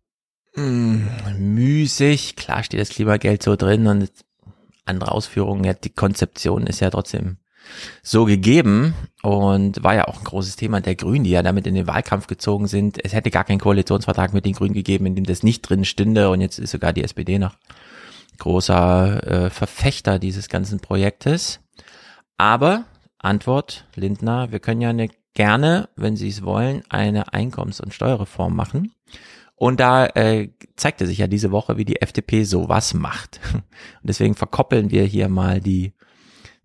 Hm, 0.54 1.08
müßig. 1.38 2.36
Klar 2.36 2.62
steht 2.62 2.80
das 2.80 2.90
Klimageld 2.90 3.42
so 3.42 3.56
drin 3.56 3.86
und 3.86 4.10
andere 4.84 5.12
Ausführungen. 5.12 5.64
Ja, 5.64 5.72
die 5.72 5.90
Konzeption 5.90 6.66
ist 6.66 6.80
ja 6.80 6.90
trotzdem 6.90 7.38
so 8.02 8.24
gegeben 8.24 8.94
und 9.22 9.82
war 9.82 9.94
ja 9.94 10.08
auch 10.08 10.18
ein 10.18 10.24
großes 10.24 10.56
Thema 10.56 10.80
der 10.80 10.94
Grünen, 10.94 11.24
die 11.24 11.30
ja 11.30 11.42
damit 11.42 11.66
in 11.66 11.74
den 11.74 11.86
Wahlkampf 11.86 12.26
gezogen 12.26 12.66
sind. 12.66 13.02
Es 13.04 13.12
hätte 13.12 13.30
gar 13.30 13.44
keinen 13.44 13.60
Koalitionsvertrag 13.60 14.34
mit 14.34 14.44
den 14.44 14.54
Grünen 14.54 14.74
gegeben, 14.74 15.06
in 15.06 15.14
dem 15.14 15.24
das 15.24 15.42
nicht 15.42 15.62
drin 15.62 15.84
stünde 15.84 16.30
und 16.30 16.40
jetzt 16.40 16.58
ist 16.58 16.70
sogar 16.70 16.92
die 16.92 17.04
SPD 17.04 17.38
noch 17.38 17.56
großer 18.38 19.26
äh, 19.26 19.50
Verfechter 19.50 20.18
dieses 20.18 20.48
ganzen 20.48 20.80
Projektes. 20.80 21.60
Aber 22.36 22.84
Antwort 23.18 23.86
Lindner, 23.94 24.50
wir 24.50 24.58
können 24.58 24.80
ja 24.80 24.90
eine, 24.90 25.08
gerne, 25.34 25.88
wenn 25.96 26.16
Sie 26.16 26.28
es 26.28 26.42
wollen, 26.42 26.82
eine 26.88 27.32
Einkommens- 27.32 27.80
und 27.80 27.94
Steuerreform 27.94 28.54
machen. 28.54 28.92
Und 29.54 29.78
da 29.78 30.06
äh, 30.06 30.48
zeigte 30.76 31.06
sich 31.06 31.18
ja 31.18 31.28
diese 31.28 31.52
Woche, 31.52 31.76
wie 31.76 31.84
die 31.84 32.02
FDP 32.02 32.42
sowas 32.42 32.94
macht. 32.94 33.38
Und 33.54 33.62
deswegen 34.02 34.34
verkoppeln 34.34 34.90
wir 34.90 35.04
hier 35.04 35.28
mal 35.28 35.60
die 35.60 35.92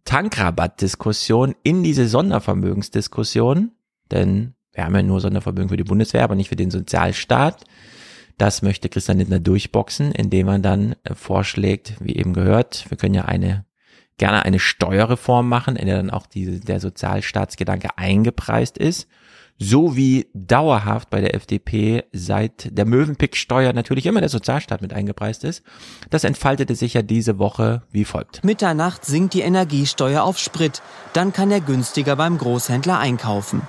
Tankrabattdiskussion 0.08 1.54
in 1.64 1.84
diese 1.84 2.08
Sondervermögensdiskussion, 2.08 3.72
denn 4.10 4.54
wir 4.72 4.86
haben 4.86 4.96
ja 4.96 5.04
nur 5.04 5.20
Sondervermögen 5.20 5.70
für 5.70 5.78
die 5.78 5.84
Bundeswehr, 5.84 6.24
aber 6.24 6.36
nicht 6.36 6.48
für 6.48 6.56
den 6.56 6.72
Sozialstaat. 6.72 7.66
Das 8.38 8.62
möchte 8.62 8.88
Christian 8.88 9.18
Lindner 9.18 9.40
durchboxen, 9.40 10.14
indem 10.14 10.46
man 10.46 10.62
dann 10.62 10.96
äh, 11.04 11.14
vorschlägt, 11.14 11.96
wie 12.00 12.16
eben 12.16 12.34
gehört, 12.34 12.90
wir 12.90 12.98
können 12.98 13.16
ja 13.16 13.26
eine 13.26 13.66
gerne 14.18 14.46
eine 14.46 14.60
Steuerreform 14.60 15.48
machen, 15.48 15.76
in 15.76 15.86
der 15.88 15.98
dann 15.98 16.10
auch 16.10 16.26
diese, 16.26 16.60
der 16.60 16.80
Sozialstaatsgedanke 16.80 17.98
eingepreist 17.98 18.78
ist 18.78 19.08
so 19.60 19.96
wie 19.96 20.28
dauerhaft 20.34 21.10
bei 21.10 21.22
der 21.22 21.36
FDP 21.36 22.04
seit 22.14 22.70
der 22.78 22.86
Möwenpick-Steuer 22.86 23.74
natürlich 23.74 24.06
immer 24.06 24.20
der 24.20 24.30
Sozialstaat 24.30 24.82
mit 24.82 24.94
eingepreist 24.94 25.44
ist. 25.44 25.64
Das 26.10 26.24
entfaltete 26.24 26.76
sich 26.76 26.94
ja 26.94 27.02
diese 27.02 27.40
Woche 27.40 27.84
wie 27.92 28.06
folgt. 28.06 28.44
Mitternacht 28.44 29.06
sinkt 29.06 29.34
die 29.34 29.42
Energiesteuer 29.42 30.24
auf 30.24 30.38
Sprit. 30.38 30.82
Dann 31.14 31.34
kann 31.34 31.52
er 31.52 31.62
günstiger 31.62 32.16
beim 32.16 32.38
Großhändler 32.38 33.00
einkaufen. 33.00 33.62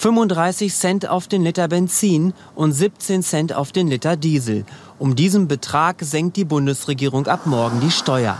35 0.00 0.74
Cent 0.74 1.08
auf 1.08 1.28
den 1.28 1.42
Liter 1.42 1.68
Benzin 1.68 2.32
und 2.54 2.72
17 2.72 3.22
Cent 3.22 3.52
auf 3.52 3.70
den 3.70 3.88
Liter 3.88 4.16
Diesel. 4.16 4.64
Um 4.98 5.14
diesen 5.14 5.46
Betrag 5.46 5.96
senkt 6.00 6.38
die 6.38 6.46
Bundesregierung 6.46 7.26
ab 7.26 7.44
morgen 7.44 7.80
die 7.80 7.90
Steuer. 7.90 8.38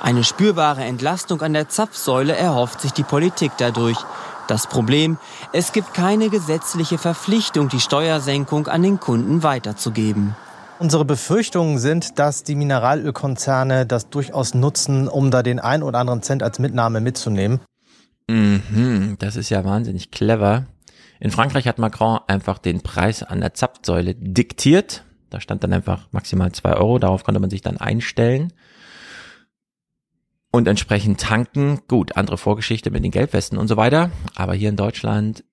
Eine 0.00 0.22
spürbare 0.22 0.84
Entlastung 0.84 1.42
an 1.42 1.52
der 1.52 1.68
Zapfsäule 1.68 2.34
erhofft 2.34 2.80
sich 2.80 2.92
die 2.92 3.02
Politik 3.02 3.50
dadurch. 3.58 3.98
Das 4.50 4.66
Problem, 4.66 5.16
es 5.52 5.72
gibt 5.72 5.94
keine 5.94 6.28
gesetzliche 6.28 6.98
Verpflichtung, 6.98 7.68
die 7.68 7.78
Steuersenkung 7.78 8.66
an 8.66 8.82
den 8.82 8.98
Kunden 8.98 9.44
weiterzugeben. 9.44 10.34
Unsere 10.80 11.04
Befürchtungen 11.04 11.78
sind, 11.78 12.18
dass 12.18 12.42
die 12.42 12.56
Mineralölkonzerne 12.56 13.86
das 13.86 14.10
durchaus 14.10 14.54
nutzen, 14.54 15.06
um 15.06 15.30
da 15.30 15.44
den 15.44 15.60
ein 15.60 15.84
oder 15.84 16.00
anderen 16.00 16.22
Cent 16.22 16.42
als 16.42 16.58
Mitnahme 16.58 17.00
mitzunehmen. 17.00 17.60
Mhm, 18.26 19.14
das 19.20 19.36
ist 19.36 19.50
ja 19.50 19.64
wahnsinnig 19.64 20.10
clever. 20.10 20.66
In 21.20 21.30
Frankreich 21.30 21.68
hat 21.68 21.78
Macron 21.78 22.18
einfach 22.26 22.58
den 22.58 22.80
Preis 22.80 23.22
an 23.22 23.40
der 23.40 23.54
Zapfsäule 23.54 24.16
diktiert. 24.16 25.04
Da 25.30 25.40
stand 25.40 25.62
dann 25.62 25.72
einfach 25.72 26.08
maximal 26.10 26.50
zwei 26.50 26.72
Euro. 26.72 26.98
Darauf 26.98 27.22
konnte 27.22 27.38
man 27.38 27.50
sich 27.50 27.60
dann 27.60 27.76
einstellen 27.76 28.52
und 30.50 30.66
entsprechend 30.68 31.20
tanken. 31.20 31.80
Gut, 31.88 32.16
andere 32.16 32.38
Vorgeschichte 32.38 32.90
mit 32.90 33.04
den 33.04 33.10
Gelbwesten 33.10 33.58
und 33.58 33.68
so 33.68 33.76
weiter. 33.76 34.10
Aber 34.34 34.54
hier 34.54 34.68
in 34.68 34.76
Deutschland 34.76 35.44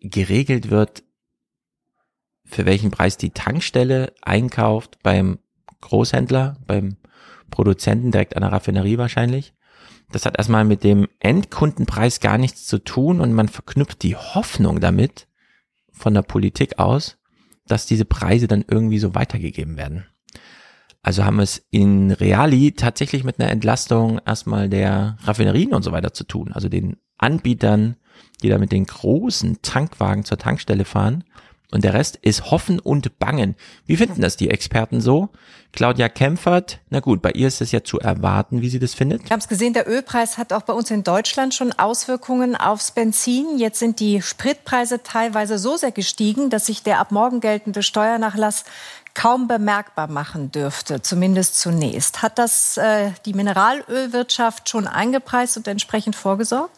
geregelt 0.00 0.70
wird, 0.70 1.02
für 2.44 2.64
welchen 2.64 2.90
Preis 2.90 3.16
die 3.16 3.30
Tankstelle 3.30 4.12
einkauft 4.22 4.98
beim 5.02 5.38
Großhändler, 5.80 6.56
beim 6.66 6.96
Produzenten 7.50 8.12
direkt 8.12 8.36
an 8.36 8.42
der 8.42 8.52
Raffinerie 8.52 8.98
wahrscheinlich. 8.98 9.52
Das 10.12 10.24
hat 10.24 10.38
erstmal 10.38 10.64
mit 10.64 10.84
dem 10.84 11.08
Endkundenpreis 11.18 12.20
gar 12.20 12.38
nichts 12.38 12.66
zu 12.66 12.78
tun 12.78 13.20
und 13.20 13.32
man 13.32 13.48
verknüpft 13.48 14.02
die 14.02 14.16
Hoffnung 14.16 14.80
damit 14.80 15.26
von 15.90 16.14
der 16.14 16.22
Politik 16.22 16.78
aus, 16.78 17.18
dass 17.66 17.86
diese 17.86 18.04
Preise 18.04 18.46
dann 18.46 18.64
irgendwie 18.68 18.98
so 18.98 19.14
weitergegeben 19.14 19.76
werden. 19.76 20.06
Also 21.06 21.24
haben 21.24 21.36
wir 21.36 21.44
es 21.44 21.62
in 21.70 22.10
Reali 22.10 22.72
tatsächlich 22.72 23.22
mit 23.22 23.38
einer 23.38 23.52
Entlastung 23.52 24.20
erstmal 24.26 24.68
der 24.68 25.16
Raffinerien 25.22 25.72
und 25.72 25.84
so 25.84 25.92
weiter 25.92 26.12
zu 26.12 26.24
tun. 26.24 26.50
Also 26.52 26.68
den 26.68 26.96
Anbietern, 27.16 27.94
die 28.42 28.48
da 28.48 28.58
mit 28.58 28.72
den 28.72 28.86
großen 28.86 29.62
Tankwagen 29.62 30.24
zur 30.24 30.36
Tankstelle 30.36 30.84
fahren. 30.84 31.22
Und 31.70 31.84
der 31.84 31.94
Rest 31.94 32.16
ist 32.16 32.50
Hoffen 32.50 32.80
und 32.80 33.20
Bangen. 33.20 33.54
Wie 33.86 33.96
finden 33.96 34.20
das 34.20 34.36
die 34.36 34.50
Experten 34.50 35.00
so? 35.00 35.28
Claudia 35.70 36.08
Kempfert, 36.08 36.80
na 36.90 36.98
gut, 36.98 37.22
bei 37.22 37.30
ihr 37.32 37.46
ist 37.46 37.60
es 37.60 37.70
ja 37.70 37.84
zu 37.84 38.00
erwarten, 38.00 38.60
wie 38.60 38.68
sie 38.68 38.80
das 38.80 38.94
findet. 38.94 39.22
Ich 39.24 39.30
habe 39.30 39.40
es 39.40 39.46
gesehen, 39.46 39.74
der 39.74 39.88
Ölpreis 39.88 40.38
hat 40.38 40.52
auch 40.52 40.62
bei 40.62 40.72
uns 40.72 40.90
in 40.90 41.04
Deutschland 41.04 41.54
schon 41.54 41.72
Auswirkungen 41.72 42.56
aufs 42.56 42.90
Benzin. 42.90 43.58
Jetzt 43.58 43.78
sind 43.78 44.00
die 44.00 44.22
Spritpreise 44.22 45.04
teilweise 45.04 45.58
so 45.58 45.76
sehr 45.76 45.92
gestiegen, 45.92 46.50
dass 46.50 46.66
sich 46.66 46.82
der 46.82 46.98
ab 46.98 47.12
morgen 47.12 47.40
geltende 47.40 47.84
Steuernachlass 47.84 48.64
kaum 49.16 49.48
bemerkbar 49.48 50.08
machen 50.08 50.52
dürfte, 50.52 51.00
zumindest 51.00 51.58
zunächst. 51.58 52.20
Hat 52.20 52.38
das 52.38 52.76
äh, 52.76 53.12
die 53.24 53.32
Mineralölwirtschaft 53.32 54.68
schon 54.68 54.86
eingepreist 54.86 55.56
und 55.56 55.66
entsprechend 55.66 56.14
vorgesorgt? 56.14 56.75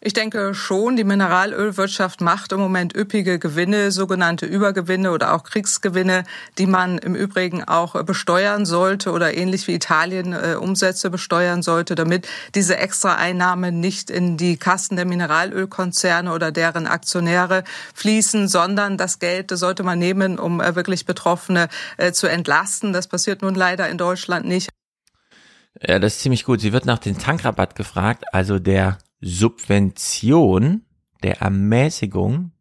Ich 0.00 0.12
denke 0.12 0.54
schon, 0.54 0.94
die 0.94 1.02
Mineralölwirtschaft 1.02 2.20
macht 2.20 2.52
im 2.52 2.60
Moment 2.60 2.94
üppige 2.96 3.40
Gewinne, 3.40 3.90
sogenannte 3.90 4.46
Übergewinne 4.46 5.10
oder 5.10 5.34
auch 5.34 5.42
Kriegsgewinne, 5.42 6.22
die 6.56 6.66
man 6.66 6.98
im 6.98 7.16
Übrigen 7.16 7.64
auch 7.64 8.00
besteuern 8.04 8.64
sollte 8.64 9.10
oder 9.10 9.36
ähnlich 9.36 9.66
wie 9.66 9.74
Italien 9.74 10.32
äh, 10.32 10.54
Umsätze 10.54 11.10
besteuern 11.10 11.62
sollte, 11.62 11.96
damit 11.96 12.28
diese 12.54 12.76
Extraeinnahmen 12.76 13.80
nicht 13.80 14.08
in 14.08 14.36
die 14.36 14.56
Kassen 14.56 14.94
der 14.94 15.04
Mineralölkonzerne 15.04 16.32
oder 16.32 16.52
deren 16.52 16.86
Aktionäre 16.86 17.64
fließen, 17.94 18.46
sondern 18.46 18.98
das 18.98 19.18
Geld 19.18 19.50
sollte 19.50 19.82
man 19.82 19.98
nehmen, 19.98 20.38
um 20.38 20.60
äh, 20.60 20.76
wirklich 20.76 21.06
Betroffene 21.06 21.68
äh, 21.96 22.12
zu 22.12 22.28
entlasten. 22.28 22.92
Das 22.92 23.08
passiert 23.08 23.42
nun 23.42 23.56
leider 23.56 23.88
in 23.88 23.98
Deutschland 23.98 24.46
nicht. 24.46 24.68
Ja, 25.80 25.98
das 25.98 26.14
ist 26.14 26.20
ziemlich 26.20 26.44
gut. 26.44 26.60
Sie 26.60 26.72
wird 26.72 26.86
nach 26.86 26.98
dem 26.98 27.18
Tankrabatt 27.18 27.74
gefragt. 27.74 28.24
Also 28.32 28.58
der 28.58 28.98
Subvention, 29.20 30.82
der 31.22 31.40
Ermäßigung 31.40 32.52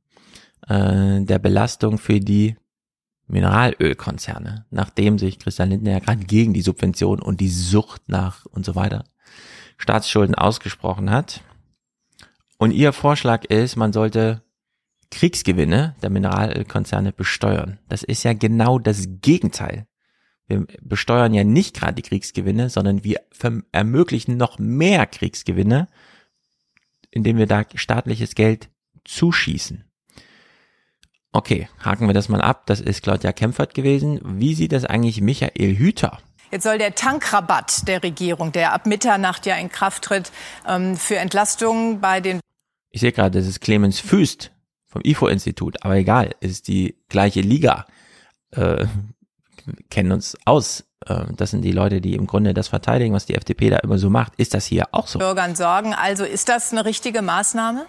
äh, 0.67 1.21
der 1.21 1.39
Belastung 1.39 1.97
für 1.97 2.19
die 2.19 2.55
Mineralölkonzerne, 3.27 4.65
nachdem 4.69 5.19
sich 5.19 5.39
Christian 5.39 5.69
Lindner 5.69 5.91
ja 5.91 5.99
gerade 5.99 6.23
gegen 6.25 6.53
die 6.53 6.61
Subvention 6.61 7.21
und 7.21 7.41
die 7.41 7.49
Sucht 7.49 8.07
nach 8.07 8.45
und 8.45 8.65
so 8.65 8.75
weiter 8.75 9.03
Staatsschulden 9.77 10.35
ausgesprochen 10.35 11.11
hat. 11.11 11.41
Und 12.57 12.71
ihr 12.71 12.93
Vorschlag 12.93 13.45
ist, 13.45 13.75
man 13.75 13.93
sollte 13.93 14.43
Kriegsgewinne 15.11 15.95
der 16.01 16.09
Mineralölkonzerne 16.09 17.13
besteuern. 17.13 17.79
Das 17.87 18.03
ist 18.03 18.23
ja 18.23 18.33
genau 18.33 18.79
das 18.79 19.07
Gegenteil. 19.21 19.87
Wir 20.47 20.65
besteuern 20.81 21.33
ja 21.33 21.43
nicht 21.43 21.75
gerade 21.75 21.95
die 21.95 22.01
Kriegsgewinne, 22.01 22.69
sondern 22.69 23.03
wir 23.03 23.21
ermöglichen 23.71 24.37
noch 24.37 24.57
mehr 24.57 25.05
Kriegsgewinne 25.05 25.87
indem 27.11 27.37
wir 27.37 27.47
da 27.47 27.65
staatliches 27.75 28.35
Geld 28.35 28.69
zuschießen. 29.05 29.83
Okay, 31.31 31.69
haken 31.83 32.07
wir 32.07 32.13
das 32.13 32.29
mal 32.29 32.41
ab. 32.41 32.65
Das 32.65 32.79
ist 32.81 33.03
Claudia 33.03 33.31
Kempfert 33.31 33.73
gewesen. 33.73 34.19
Wie 34.23 34.55
sieht 34.55 34.71
das 34.71 34.85
eigentlich 34.85 35.21
Michael 35.21 35.77
Hüter? 35.77 36.19
Jetzt 36.51 36.63
soll 36.63 36.77
der 36.77 36.95
Tankrabatt 36.95 37.87
der 37.87 38.01
Regierung, 38.03 38.51
der 38.51 38.73
ab 38.73 38.85
Mitternacht 38.85 39.45
ja 39.45 39.55
in 39.57 39.69
Kraft 39.69 40.03
tritt, 40.03 40.31
ähm, 40.67 40.95
für 40.95 41.17
Entlastungen 41.17 41.99
bei 41.99 42.21
den. 42.21 42.39
Ich 42.89 43.01
sehe 43.01 43.11
gerade, 43.11 43.37
das 43.37 43.47
ist 43.47 43.59
Clemens 43.59 43.99
Füst 43.99 44.51
vom 44.87 45.01
IFO-Institut, 45.03 45.83
aber 45.83 45.95
egal, 45.95 46.33
es 46.39 46.51
ist 46.51 46.67
die 46.69 46.95
gleiche 47.09 47.41
Liga. 47.41 47.85
Äh, 48.51 48.85
kennen 49.89 50.11
uns 50.11 50.37
aus. 50.45 50.85
Äh, 51.05 51.25
das 51.35 51.51
sind 51.51 51.61
die 51.61 51.71
Leute, 51.71 52.01
die 52.01 52.15
im 52.15 52.27
Grunde 52.27 52.53
das 52.53 52.67
verteidigen, 52.67 53.13
was 53.13 53.25
die 53.25 53.35
FDP 53.35 53.69
da 53.69 53.77
immer 53.77 53.97
so 53.97 54.09
macht. 54.09 54.33
Ist 54.37 54.53
das 54.53 54.65
hier 54.65 54.85
auch 54.91 55.07
so? 55.07 55.19
Bürgern 55.19 55.55
sorgen. 55.55 55.93
Also 55.93 56.23
ist 56.23 56.49
das 56.49 56.71
eine 56.71 56.85
richtige 56.85 57.21
Maßnahme? 57.21 57.85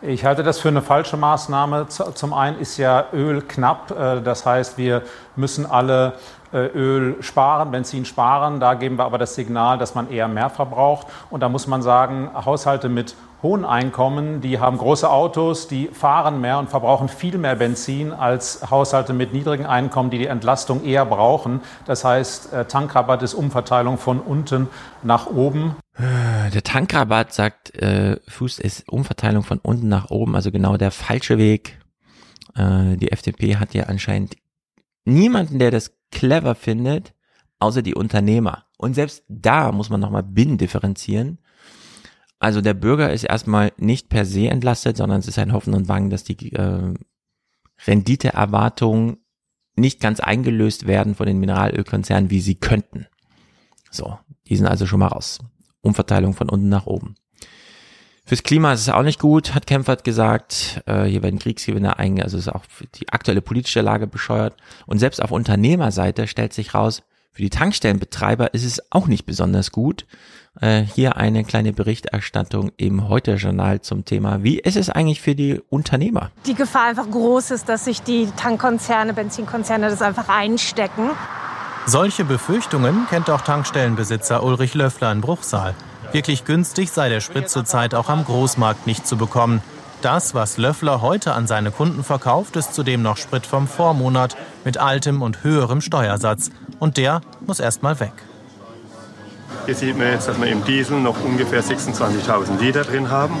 Ich 0.00 0.24
halte 0.24 0.44
das 0.44 0.60
für 0.60 0.68
eine 0.68 0.80
falsche 0.80 1.16
Maßnahme. 1.16 1.88
Zum 1.88 2.32
einen 2.32 2.60
ist 2.60 2.76
ja 2.76 3.06
Öl 3.12 3.42
knapp. 3.42 3.90
Äh, 3.90 4.22
das 4.22 4.46
heißt, 4.46 4.78
wir 4.78 5.02
müssen 5.34 5.66
alle 5.66 6.14
Öl 6.52 7.16
sparen, 7.20 7.70
Benzin 7.70 8.04
sparen. 8.04 8.60
Da 8.60 8.74
geben 8.74 8.96
wir 8.96 9.04
aber 9.04 9.18
das 9.18 9.34
Signal, 9.34 9.78
dass 9.78 9.94
man 9.94 10.10
eher 10.10 10.28
mehr 10.28 10.50
verbraucht. 10.50 11.06
Und 11.30 11.40
da 11.40 11.48
muss 11.48 11.66
man 11.66 11.82
sagen, 11.82 12.30
Haushalte 12.44 12.88
mit 12.88 13.14
hohen 13.42 13.64
Einkommen, 13.64 14.40
die 14.40 14.58
haben 14.58 14.78
große 14.78 15.08
Autos, 15.08 15.68
die 15.68 15.88
fahren 15.88 16.40
mehr 16.40 16.58
und 16.58 16.70
verbrauchen 16.70 17.08
viel 17.08 17.38
mehr 17.38 17.54
Benzin 17.54 18.12
als 18.12 18.68
Haushalte 18.70 19.12
mit 19.12 19.32
niedrigen 19.32 19.66
Einkommen, 19.66 20.10
die 20.10 20.18
die 20.18 20.26
Entlastung 20.26 20.84
eher 20.84 21.06
brauchen. 21.06 21.60
Das 21.86 22.04
heißt, 22.04 22.52
äh, 22.52 22.64
Tankrabatt 22.64 23.22
ist 23.22 23.34
Umverteilung 23.34 23.98
von 23.98 24.20
unten 24.20 24.68
nach 25.02 25.26
oben. 25.26 25.76
Äh, 25.96 26.50
der 26.50 26.64
Tankrabatt, 26.64 27.32
sagt 27.32 27.74
äh, 27.76 28.18
Fuß, 28.28 28.58
ist 28.58 28.88
Umverteilung 28.88 29.44
von 29.44 29.58
unten 29.58 29.88
nach 29.88 30.10
oben, 30.10 30.34
also 30.34 30.50
genau 30.50 30.76
der 30.76 30.90
falsche 30.90 31.38
Weg. 31.38 31.78
Äh, 32.56 32.96
die 32.96 33.12
FDP 33.12 33.56
hat 33.56 33.72
ja 33.72 33.84
anscheinend 33.84 34.36
niemanden, 35.04 35.60
der 35.60 35.70
das 35.70 35.92
clever 36.10 36.54
findet, 36.54 37.14
außer 37.58 37.82
die 37.82 37.94
Unternehmer. 37.94 38.64
Und 38.76 38.94
selbst 38.94 39.24
da 39.28 39.72
muss 39.72 39.90
man 39.90 40.00
nochmal 40.00 40.22
binnen 40.22 40.58
differenzieren. 40.58 41.38
Also 42.38 42.60
der 42.60 42.74
Bürger 42.74 43.12
ist 43.12 43.24
erstmal 43.24 43.72
nicht 43.76 44.08
per 44.08 44.24
se 44.24 44.48
entlastet, 44.48 44.96
sondern 44.96 45.18
es 45.18 45.26
ist 45.26 45.38
ein 45.38 45.52
Hoffen 45.52 45.74
und 45.74 45.88
Wangen, 45.88 46.10
dass 46.10 46.24
die 46.24 46.52
äh, 46.52 46.94
Renditeerwartungen 47.86 49.18
nicht 49.74 50.00
ganz 50.00 50.20
eingelöst 50.20 50.86
werden 50.86 51.14
von 51.14 51.26
den 51.26 51.38
Mineralölkonzernen, 51.38 52.30
wie 52.30 52.40
sie 52.40 52.56
könnten. 52.56 53.06
So, 53.90 54.18
die 54.48 54.56
sind 54.56 54.66
also 54.66 54.86
schon 54.86 55.00
mal 55.00 55.08
raus. 55.08 55.38
Umverteilung 55.80 56.34
von 56.34 56.48
unten 56.48 56.68
nach 56.68 56.86
oben. 56.86 57.14
Fürs 58.28 58.42
Klima 58.42 58.74
ist 58.74 58.82
es 58.82 58.90
auch 58.90 59.04
nicht 59.04 59.20
gut, 59.20 59.54
hat 59.54 59.66
Kempfert 59.66 60.04
gesagt. 60.04 60.82
Äh, 60.84 61.04
hier 61.04 61.22
werden 61.22 61.38
Kriegsgewinne 61.38 61.98
einge, 61.98 62.22
also 62.22 62.36
ist 62.36 62.48
auch 62.48 62.64
die 62.96 63.08
aktuelle 63.08 63.40
politische 63.40 63.80
Lage 63.80 64.06
bescheuert. 64.06 64.54
Und 64.84 64.98
selbst 64.98 65.22
auf 65.22 65.30
Unternehmerseite 65.30 66.26
stellt 66.26 66.52
sich 66.52 66.74
raus, 66.74 67.02
Für 67.32 67.40
die 67.40 67.48
Tankstellenbetreiber 67.48 68.52
ist 68.52 68.66
es 68.66 68.82
auch 68.90 69.06
nicht 69.06 69.24
besonders 69.24 69.72
gut. 69.72 70.04
Äh, 70.60 70.82
hier 70.82 71.16
eine 71.16 71.42
kleine 71.42 71.72
Berichterstattung 71.72 72.70
im 72.76 73.08
Heute-Journal 73.08 73.80
zum 73.80 74.04
Thema. 74.04 74.42
Wie 74.42 74.58
ist 74.58 74.76
es 74.76 74.90
eigentlich 74.90 75.22
für 75.22 75.34
die 75.34 75.62
Unternehmer? 75.70 76.30
Die 76.44 76.54
Gefahr 76.54 76.88
einfach 76.88 77.10
groß 77.10 77.52
ist, 77.52 77.70
dass 77.70 77.86
sich 77.86 78.02
die 78.02 78.28
Tankkonzerne, 78.36 79.14
Benzinkonzerne 79.14 79.88
das 79.88 80.02
einfach 80.02 80.28
einstecken. 80.28 81.12
Solche 81.86 82.26
Befürchtungen 82.26 83.06
kennt 83.08 83.30
auch 83.30 83.40
Tankstellenbesitzer 83.40 84.42
Ulrich 84.42 84.74
Löffler 84.74 85.12
in 85.12 85.22
Bruchsal. 85.22 85.74
Wirklich 86.12 86.44
günstig 86.44 86.90
sei 86.90 87.08
der 87.08 87.20
Sprit 87.20 87.50
zurzeit 87.50 87.94
auch 87.94 88.08
am 88.08 88.24
Großmarkt 88.24 88.86
nicht 88.86 89.06
zu 89.06 89.16
bekommen. 89.16 89.62
Das, 90.00 90.32
was 90.32 90.56
Löffler 90.56 91.02
heute 91.02 91.32
an 91.32 91.46
seine 91.46 91.70
Kunden 91.70 92.04
verkauft, 92.04 92.56
ist 92.56 92.72
zudem 92.72 93.02
noch 93.02 93.16
Sprit 93.16 93.44
vom 93.44 93.66
Vormonat 93.66 94.36
mit 94.64 94.78
altem 94.78 95.22
und 95.22 95.42
höherem 95.42 95.80
Steuersatz. 95.80 96.50
Und 96.78 96.96
der 96.96 97.20
muss 97.44 97.60
erst 97.60 97.82
mal 97.82 97.98
weg. 98.00 98.12
Hier 99.66 99.74
sieht 99.74 99.98
man 99.98 100.06
jetzt, 100.12 100.28
dass 100.28 100.40
wir 100.40 100.46
im 100.46 100.64
Diesel 100.64 101.00
noch 101.00 101.22
ungefähr 101.22 101.62
26.000 101.62 102.58
Liter 102.58 102.84
drin 102.84 103.10
haben. 103.10 103.36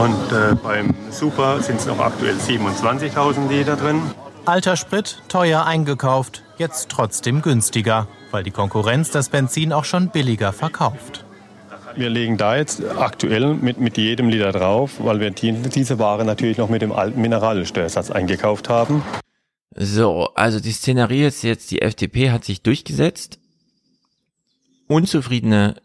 Und 0.00 0.32
äh, 0.32 0.54
beim 0.60 0.94
Super 1.10 1.60
sind 1.62 1.78
es 1.78 1.86
noch 1.86 2.00
aktuell 2.00 2.36
27.000 2.36 3.48
Liter 3.48 3.76
drin. 3.76 4.02
Alter 4.44 4.76
Sprit, 4.76 5.22
teuer 5.28 5.64
eingekauft, 5.64 6.42
jetzt 6.58 6.88
trotzdem 6.88 7.42
günstiger, 7.42 8.08
weil 8.30 8.42
die 8.42 8.50
Konkurrenz 8.50 9.10
das 9.10 9.28
Benzin 9.28 9.72
auch 9.72 9.84
schon 9.84 10.08
billiger 10.08 10.52
verkauft. 10.52 11.23
Wir 11.96 12.10
legen 12.10 12.36
da 12.36 12.56
jetzt 12.56 12.82
aktuell 12.84 13.54
mit, 13.54 13.78
mit 13.78 13.96
jedem 13.96 14.28
Liter 14.28 14.50
drauf, 14.50 14.96
weil 14.98 15.20
wir 15.20 15.30
die, 15.30 15.52
diese 15.52 15.98
Ware 15.98 16.24
natürlich 16.24 16.58
noch 16.58 16.68
mit 16.68 16.82
dem 16.82 16.90
alten 16.90 17.20
Mineralsteuersatz 17.20 18.10
eingekauft 18.10 18.68
haben. 18.68 19.02
So, 19.76 20.30
also 20.34 20.60
die 20.60 20.72
Szenerie 20.72 21.24
ist 21.24 21.42
jetzt, 21.42 21.70
die 21.70 21.82
FDP 21.82 22.30
hat 22.30 22.44
sich 22.44 22.62
durchgesetzt. 22.62 23.38
Unzufriedene 24.88 25.76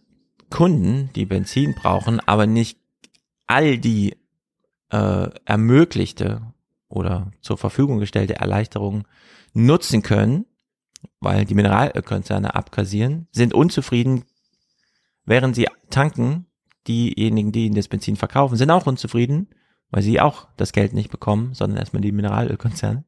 Kunden, 0.50 1.12
die 1.16 1.26
Benzin 1.26 1.76
brauchen, 1.76 2.20
aber 2.22 2.48
nicht 2.48 2.80
all 3.46 3.78
die 3.78 4.18
äh, 4.92 5.30
ermöglichte 5.46 6.42
oder 6.88 7.32
zur 7.42 7.58
Verfügung 7.58 8.00
gestellte 8.00 8.36
Erleichterungen 8.36 9.04
nutzen 9.54 10.02
können, 10.02 10.46
weil 11.20 11.46
die 11.46 11.56
Mineralkonzerne 11.56 12.56
abkassieren, 12.56 13.28
sind 13.32 13.54
unzufrieden, 13.54 14.26
während 15.30 15.56
sie 15.56 15.68
tanken, 15.90 16.48
diejenigen, 16.88 17.52
die 17.52 17.68
ihnen 17.68 17.76
das 17.76 17.88
Benzin 17.88 18.16
verkaufen, 18.16 18.58
sind 18.58 18.72
auch 18.72 18.88
unzufrieden, 18.88 19.48
weil 19.92 20.02
sie 20.02 20.20
auch 20.20 20.48
das 20.58 20.72
Geld 20.72 20.94
nicht 20.94 21.12
bekommen, 21.12 21.54
sondern 21.54 21.78
erstmal 21.78 22.02
die 22.02 22.12
Mineralölkonzerne. 22.12 23.06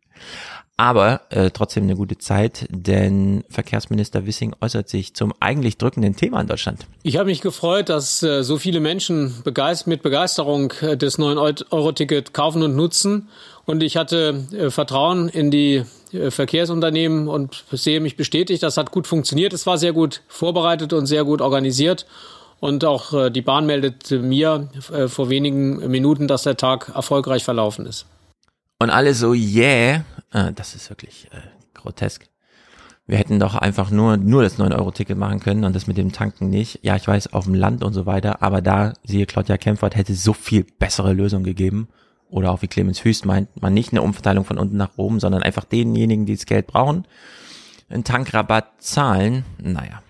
Aber 0.77 1.21
äh, 1.29 1.51
trotzdem 1.51 1.83
eine 1.83 1.95
gute 1.95 2.17
Zeit, 2.17 2.67
denn 2.69 3.43
Verkehrsminister 3.49 4.25
Wissing 4.25 4.55
äußert 4.61 4.89
sich 4.89 5.13
zum 5.15 5.33
eigentlich 5.39 5.77
drückenden 5.77 6.15
Thema 6.15 6.41
in 6.41 6.47
Deutschland. 6.47 6.87
Ich 7.03 7.17
habe 7.17 7.27
mich 7.27 7.41
gefreut, 7.41 7.89
dass 7.89 8.23
äh, 8.23 8.43
so 8.43 8.57
viele 8.57 8.79
Menschen 8.79 9.35
begeist 9.43 9.85
mit 9.85 10.01
Begeisterung 10.01 10.73
äh, 10.81 10.97
das 10.97 11.19
9-Euro-Ticket 11.19 12.33
kaufen 12.33 12.63
und 12.63 12.75
nutzen. 12.75 13.29
Und 13.65 13.83
ich 13.83 13.95
hatte 13.95 14.47
äh, 14.53 14.69
Vertrauen 14.71 15.29
in 15.29 15.51
die 15.51 15.83
Verkehrsunternehmen 16.29 17.27
und 17.27 17.63
sehe 17.71 17.99
mich 17.99 18.17
bestätigt, 18.17 18.63
das 18.63 18.77
hat 18.77 18.91
gut 18.91 19.07
funktioniert. 19.07 19.53
Es 19.53 19.65
war 19.65 19.77
sehr 19.77 19.93
gut 19.93 20.21
vorbereitet 20.27 20.93
und 20.93 21.05
sehr 21.05 21.23
gut 21.23 21.41
organisiert. 21.41 22.05
Und 22.59 22.85
auch 22.85 23.13
äh, 23.13 23.29
die 23.31 23.41
Bahn 23.41 23.65
meldet 23.65 24.11
mir 24.11 24.69
äh, 24.93 25.07
vor 25.07 25.29
wenigen 25.29 25.89
Minuten, 25.89 26.27
dass 26.27 26.43
der 26.43 26.57
Tag 26.57 26.91
erfolgreich 26.93 27.43
verlaufen 27.43 27.87
ist. 27.87 28.05
Und 28.79 28.91
alle 28.91 29.13
so, 29.15 29.33
yeah, 29.33 30.05
äh, 30.31 30.53
das 30.53 30.75
ist 30.75 30.89
wirklich 30.89 31.27
äh, 31.31 31.37
grotesk. 31.73 32.27
Wir 33.07 33.17
hätten 33.17 33.39
doch 33.39 33.55
einfach 33.55 33.89
nur, 33.89 34.17
nur 34.17 34.43
das 34.43 34.59
9-Euro-Ticket 34.59 35.17
machen 35.17 35.39
können 35.39 35.65
und 35.65 35.75
das 35.75 35.87
mit 35.87 35.97
dem 35.97 36.11
Tanken 36.11 36.49
nicht. 36.49 36.79
Ja, 36.83 36.95
ich 36.95 37.07
weiß, 37.07 37.33
auf 37.33 37.45
dem 37.45 37.55
Land 37.55 37.83
und 37.83 37.93
so 37.93 38.05
weiter, 38.05 38.41
aber 38.41 38.61
da, 38.61 38.93
siehe 39.03 39.25
Claudia 39.25 39.57
Kempfert, 39.57 39.95
hätte 39.95 40.13
so 40.13 40.33
viel 40.33 40.65
bessere 40.77 41.13
Lösung 41.13 41.43
gegeben. 41.43 41.89
Oder 42.31 42.51
auch 42.51 42.63
wie 42.63 42.67
Clemens 42.67 43.03
Hüst 43.03 43.25
meint, 43.25 43.61
man 43.61 43.73
nicht 43.73 43.91
eine 43.91 44.01
Umverteilung 44.01 44.45
von 44.45 44.57
unten 44.57 44.77
nach 44.77 44.97
oben, 44.97 45.19
sondern 45.19 45.43
einfach 45.43 45.65
denjenigen, 45.65 46.25
die 46.25 46.35
das 46.35 46.47
Geld 46.47 46.65
brauchen, 46.65 47.05
einen 47.89 48.03
Tankrabatt 48.03 48.71
zahlen. 48.79 49.45
Naja, 49.61 50.01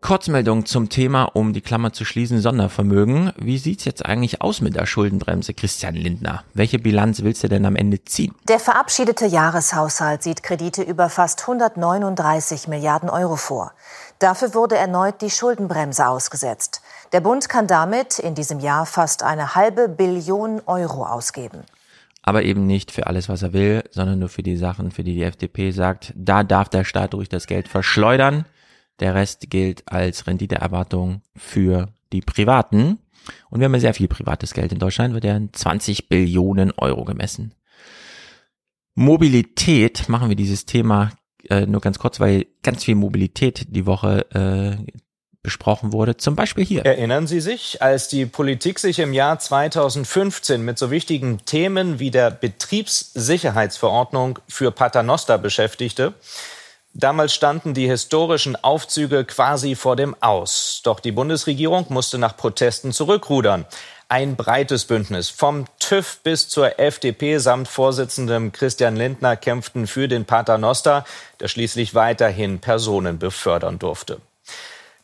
Kurzmeldung 0.00 0.64
zum 0.64 0.88
Thema, 0.88 1.24
um 1.24 1.52
die 1.52 1.60
Klammer 1.60 1.92
zu 1.92 2.04
schließen, 2.04 2.40
Sondervermögen. 2.40 3.32
Wie 3.36 3.58
sieht's 3.58 3.84
jetzt 3.84 4.06
eigentlich 4.06 4.40
aus 4.40 4.60
mit 4.60 4.76
der 4.76 4.86
Schuldenbremse, 4.86 5.54
Christian 5.54 5.96
Lindner? 5.96 6.44
Welche 6.54 6.78
Bilanz 6.78 7.24
willst 7.24 7.42
du 7.42 7.48
denn 7.48 7.66
am 7.66 7.74
Ende 7.74 8.04
ziehen? 8.04 8.32
Der 8.48 8.60
verabschiedete 8.60 9.26
Jahreshaushalt 9.26 10.22
sieht 10.22 10.44
Kredite 10.44 10.82
über 10.82 11.08
fast 11.08 11.40
139 11.40 12.68
Milliarden 12.68 13.10
Euro 13.10 13.34
vor. 13.34 13.72
Dafür 14.20 14.54
wurde 14.54 14.76
erneut 14.76 15.20
die 15.20 15.30
Schuldenbremse 15.30 16.06
ausgesetzt. 16.06 16.80
Der 17.12 17.20
Bund 17.20 17.48
kann 17.48 17.66
damit 17.66 18.18
in 18.18 18.34
diesem 18.34 18.60
Jahr 18.60 18.84
fast 18.84 19.22
eine 19.22 19.54
halbe 19.54 19.88
Billion 19.88 20.60
Euro 20.66 21.06
ausgeben. 21.06 21.62
Aber 22.22 22.42
eben 22.42 22.66
nicht 22.66 22.90
für 22.90 23.06
alles, 23.06 23.30
was 23.30 23.42
er 23.42 23.54
will, 23.54 23.82
sondern 23.90 24.18
nur 24.18 24.28
für 24.28 24.42
die 24.42 24.56
Sachen, 24.56 24.90
für 24.90 25.02
die 25.02 25.14
die 25.14 25.22
FDP 25.22 25.70
sagt, 25.70 26.12
da 26.14 26.44
darf 26.44 26.68
der 26.68 26.84
Staat 26.84 27.14
durch 27.14 27.30
das 27.30 27.46
Geld 27.46 27.68
verschleudern. 27.68 28.44
Der 29.00 29.14
Rest 29.14 29.48
gilt 29.48 29.90
als 29.90 30.26
Renditeerwartung 30.26 31.22
für 31.34 31.88
die 32.12 32.20
Privaten. 32.20 32.98
Und 33.48 33.60
wir 33.60 33.64
haben 33.64 33.74
ja 33.74 33.80
sehr 33.80 33.94
viel 33.94 34.08
privates 34.08 34.52
Geld 34.52 34.72
in 34.72 34.78
Deutschland, 34.78 35.14
wird 35.14 35.24
ja 35.24 35.36
in 35.36 35.52
20 35.52 36.10
Billionen 36.10 36.72
Euro 36.72 37.04
gemessen. 37.04 37.54
Mobilität, 38.94 40.08
machen 40.08 40.28
wir 40.28 40.36
dieses 40.36 40.66
Thema 40.66 41.12
äh, 41.48 41.64
nur 41.64 41.80
ganz 41.80 41.98
kurz, 41.98 42.20
weil 42.20 42.46
ganz 42.62 42.84
viel 42.84 42.96
Mobilität 42.96 43.74
die 43.74 43.86
Woche 43.86 44.26
äh, 44.32 44.98
besprochen 45.42 45.92
wurde, 45.92 46.16
zum 46.16 46.36
Beispiel 46.36 46.64
hier. 46.64 46.84
Erinnern 46.84 47.26
Sie 47.26 47.40
sich, 47.40 47.80
als 47.80 48.08
die 48.08 48.26
Politik 48.26 48.78
sich 48.78 48.98
im 48.98 49.12
Jahr 49.12 49.38
2015 49.38 50.62
mit 50.62 50.78
so 50.78 50.90
wichtigen 50.90 51.44
Themen 51.44 51.98
wie 51.98 52.10
der 52.10 52.30
Betriebssicherheitsverordnung 52.30 54.38
für 54.48 54.70
Paternoster 54.70 55.38
beschäftigte? 55.38 56.14
Damals 56.94 57.34
standen 57.34 57.74
die 57.74 57.86
historischen 57.86 58.56
Aufzüge 58.56 59.24
quasi 59.24 59.76
vor 59.76 59.94
dem 59.94 60.16
Aus. 60.20 60.80
Doch 60.84 61.00
die 61.00 61.12
Bundesregierung 61.12 61.86
musste 61.90 62.18
nach 62.18 62.36
Protesten 62.36 62.92
zurückrudern. 62.92 63.66
Ein 64.08 64.36
breites 64.36 64.86
Bündnis 64.86 65.28
vom 65.28 65.66
TÜV 65.78 66.20
bis 66.22 66.48
zur 66.48 66.80
FDP 66.80 67.38
samt 67.38 67.68
Vorsitzendem 67.68 68.52
Christian 68.52 68.96
Lindner 68.96 69.36
kämpften 69.36 69.86
für 69.86 70.08
den 70.08 70.24
Paternoster, 70.24 71.04
der 71.40 71.48
schließlich 71.48 71.94
weiterhin 71.94 72.58
Personen 72.58 73.18
befördern 73.18 73.78
durfte. 73.78 74.18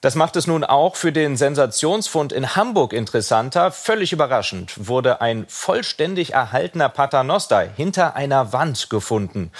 Das 0.04 0.16
macht 0.16 0.36
es 0.36 0.46
nun 0.46 0.64
auch 0.64 0.96
für 0.96 1.12
den 1.12 1.38
Sensationsfund 1.38 2.30
in 2.30 2.56
Hamburg 2.56 2.92
interessanter. 2.92 3.72
Völlig 3.72 4.12
überraschend 4.12 4.86
wurde 4.86 5.22
ein 5.22 5.46
vollständig 5.48 6.34
erhaltener 6.34 6.90
Paternoster 6.90 7.60
hinter 7.60 8.14
einer 8.14 8.52
Wand 8.52 8.90
gefunden. 8.90 9.50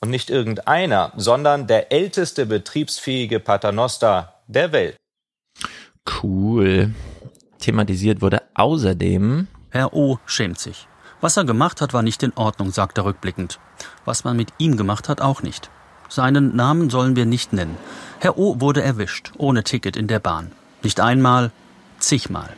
Und 0.00 0.10
nicht 0.10 0.28
irgendeiner, 0.28 1.12
sondern 1.16 1.68
der 1.68 1.92
älteste 1.92 2.46
betriebsfähige 2.46 3.38
Paternoster 3.38 4.34
der 4.48 4.72
Welt. 4.72 4.96
Cool. 6.20 6.92
Thematisiert 7.60 8.22
wurde 8.22 8.42
außerdem. 8.54 9.46
Herr 9.70 9.94
O. 9.94 10.18
schämt 10.26 10.58
sich. 10.58 10.88
Was 11.20 11.36
er 11.36 11.44
gemacht 11.44 11.80
hat, 11.80 11.94
war 11.94 12.02
nicht 12.02 12.24
in 12.24 12.32
Ordnung, 12.34 12.72
sagt 12.72 12.98
er 12.98 13.04
rückblickend. 13.04 13.60
Was 14.04 14.24
man 14.24 14.36
mit 14.36 14.48
ihm 14.58 14.76
gemacht 14.76 15.08
hat, 15.08 15.20
auch 15.20 15.42
nicht. 15.42 15.70
Seinen 16.12 16.54
Namen 16.54 16.90
sollen 16.90 17.16
wir 17.16 17.24
nicht 17.24 17.54
nennen. 17.54 17.78
Herr 18.20 18.36
O. 18.36 18.60
wurde 18.60 18.82
erwischt, 18.82 19.32
ohne 19.38 19.64
Ticket 19.64 19.96
in 19.96 20.08
der 20.08 20.18
Bahn. 20.18 20.52
Nicht 20.82 21.00
einmal, 21.00 21.52
zigmal. 22.00 22.50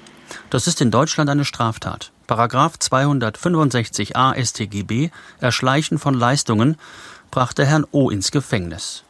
Das 0.51 0.67
ist 0.67 0.81
in 0.81 0.91
Deutschland 0.91 1.31
eine 1.31 1.45
Straftat. 1.45 2.11
Paragraph 2.27 2.75
265a 2.81 4.45
StGB, 4.45 5.11
Erschleichen 5.39 6.01
von 6.01 6.15
Leistungen, 6.15 6.79
brachte 7.31 7.65
Herrn 7.65 7.87
O 7.93 8.11
ins 8.11 8.33
Gefängnis. 8.33 9.05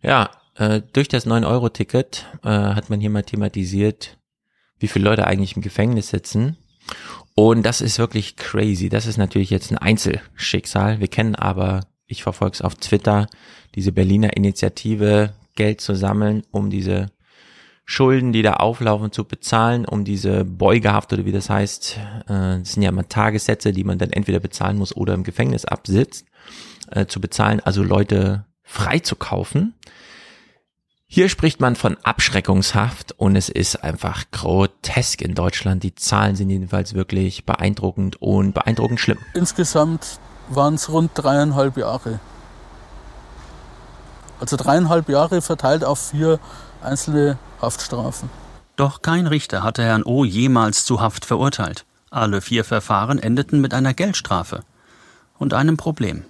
Ja, 0.00 0.30
äh, 0.54 0.80
durch 0.94 1.08
das 1.08 1.26
9-Euro-Ticket 1.26 2.24
äh, 2.42 2.48
hat 2.48 2.88
man 2.88 2.98
hier 2.98 3.10
mal 3.10 3.24
thematisiert, 3.24 4.16
wie 4.78 4.88
viele 4.88 5.04
Leute 5.04 5.26
eigentlich 5.26 5.54
im 5.54 5.60
Gefängnis 5.60 6.08
sitzen. 6.08 6.56
Und 7.34 7.62
das 7.64 7.82
ist 7.82 7.98
wirklich 7.98 8.36
crazy. 8.36 8.88
Das 8.88 9.04
ist 9.04 9.18
natürlich 9.18 9.50
jetzt 9.50 9.70
ein 9.70 9.76
Einzelschicksal. 9.76 11.00
Wir 11.00 11.08
kennen 11.08 11.34
aber, 11.34 11.82
ich 12.10 12.22
verfolge 12.22 12.54
es 12.54 12.62
auf 12.62 12.74
Twitter, 12.74 13.28
diese 13.74 13.92
Berliner 13.92 14.36
Initiative, 14.36 15.32
Geld 15.54 15.80
zu 15.80 15.94
sammeln, 15.94 16.42
um 16.50 16.70
diese 16.70 17.10
Schulden, 17.84 18.32
die 18.32 18.42
da 18.42 18.54
auflaufen, 18.54 19.10
zu 19.10 19.24
bezahlen, 19.24 19.84
um 19.84 20.04
diese 20.04 20.44
Beugehaft 20.44 21.12
oder 21.12 21.24
wie 21.24 21.32
das 21.32 21.50
heißt, 21.50 21.98
äh, 22.26 22.58
das 22.58 22.72
sind 22.72 22.82
ja 22.82 22.88
immer 22.88 23.08
Tagessätze, 23.08 23.72
die 23.72 23.84
man 23.84 23.98
dann 23.98 24.10
entweder 24.10 24.40
bezahlen 24.40 24.78
muss 24.78 24.96
oder 24.96 25.14
im 25.14 25.24
Gefängnis 25.24 25.64
absitzt 25.64 26.26
äh, 26.90 27.06
zu 27.06 27.20
bezahlen, 27.20 27.60
also 27.60 27.82
Leute 27.82 28.44
frei 28.62 29.00
zu 29.00 29.16
kaufen. 29.16 29.74
Hier 31.12 31.28
spricht 31.28 31.60
man 31.60 31.74
von 31.74 31.96
Abschreckungshaft 32.04 33.12
und 33.18 33.34
es 33.34 33.48
ist 33.48 33.82
einfach 33.82 34.30
grotesk 34.30 35.22
in 35.22 35.34
Deutschland. 35.34 35.82
Die 35.82 35.96
Zahlen 35.96 36.36
sind 36.36 36.50
jedenfalls 36.50 36.94
wirklich 36.94 37.44
beeindruckend 37.44 38.22
und 38.22 38.54
beeindruckend 38.54 39.00
schlimm. 39.00 39.18
Insgesamt 39.34 40.20
waren 40.50 40.74
es 40.74 40.90
rund 40.90 41.12
dreieinhalb 41.14 41.76
Jahre. 41.76 42.20
Also 44.40 44.56
dreieinhalb 44.56 45.08
Jahre 45.08 45.42
verteilt 45.42 45.84
auf 45.84 45.98
vier 46.10 46.38
einzelne 46.82 47.38
Haftstrafen. 47.60 48.30
Doch 48.76 49.02
kein 49.02 49.26
Richter 49.26 49.62
hatte 49.62 49.82
Herrn 49.82 50.04
O. 50.04 50.24
jemals 50.24 50.84
zu 50.84 51.00
Haft 51.00 51.24
verurteilt. 51.24 51.84
Alle 52.10 52.40
vier 52.40 52.64
Verfahren 52.64 53.18
endeten 53.18 53.60
mit 53.60 53.74
einer 53.74 53.94
Geldstrafe 53.94 54.62
und 55.38 55.54
einem 55.54 55.76
Problem. 55.76 56.24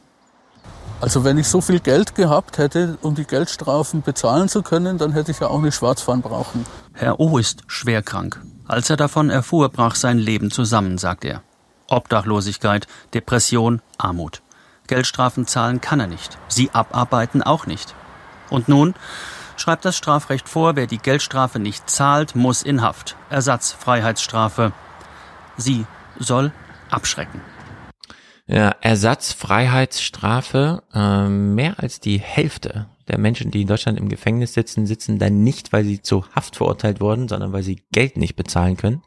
Also 1.00 1.24
wenn 1.24 1.38
ich 1.38 1.48
so 1.48 1.62
viel 1.62 1.80
Geld 1.80 2.14
gehabt 2.14 2.58
hätte, 2.58 2.98
um 3.00 3.14
die 3.14 3.24
Geldstrafen 3.24 4.02
bezahlen 4.02 4.48
zu 4.48 4.62
können, 4.62 4.98
dann 4.98 5.12
hätte 5.12 5.30
ich 5.30 5.40
ja 5.40 5.46
auch 5.46 5.60
nicht 5.60 5.74
schwarz 5.74 6.02
fahren 6.02 6.20
brauchen. 6.20 6.66
Herr 6.92 7.18
O. 7.20 7.38
ist 7.38 7.62
schwer 7.68 8.02
krank. 8.02 8.40
Als 8.68 8.90
er 8.90 8.96
davon 8.96 9.30
erfuhr, 9.30 9.70
brach 9.70 9.94
sein 9.94 10.18
Leben 10.18 10.50
zusammen, 10.50 10.98
sagt 10.98 11.24
er. 11.24 11.42
Obdachlosigkeit, 11.90 12.86
Depression, 13.12 13.82
Armut. 13.98 14.42
Geldstrafen 14.86 15.46
zahlen 15.46 15.80
kann 15.80 16.00
er 16.00 16.06
nicht. 16.06 16.38
Sie 16.48 16.70
abarbeiten 16.72 17.42
auch 17.42 17.66
nicht. 17.66 17.94
Und 18.48 18.68
nun 18.68 18.94
schreibt 19.56 19.84
das 19.84 19.96
Strafrecht 19.96 20.48
vor, 20.48 20.74
wer 20.74 20.86
die 20.86 20.98
Geldstrafe 20.98 21.58
nicht 21.58 21.90
zahlt, 21.90 22.34
muss 22.34 22.62
in 22.62 22.82
Haft. 22.82 23.16
Ersatzfreiheitsstrafe. 23.28 24.72
Sie 25.56 25.84
soll 26.18 26.52
abschrecken. 26.90 27.40
Ja, 28.46 28.74
Ersatzfreiheitsstrafe. 28.80 30.82
Äh, 30.92 31.28
mehr 31.28 31.78
als 31.78 32.00
die 32.00 32.18
Hälfte 32.18 32.88
der 33.06 33.18
Menschen, 33.18 33.50
die 33.50 33.62
in 33.62 33.68
Deutschland 33.68 33.98
im 33.98 34.08
Gefängnis 34.08 34.54
sitzen, 34.54 34.86
sitzen 34.86 35.18
dann 35.18 35.44
nicht, 35.44 35.72
weil 35.72 35.84
sie 35.84 36.02
zu 36.02 36.24
Haft 36.34 36.56
verurteilt 36.56 37.00
wurden, 37.00 37.28
sondern 37.28 37.52
weil 37.52 37.62
sie 37.62 37.82
Geld 37.92 38.16
nicht 38.16 38.36
bezahlen 38.36 38.76
können. 38.76 39.02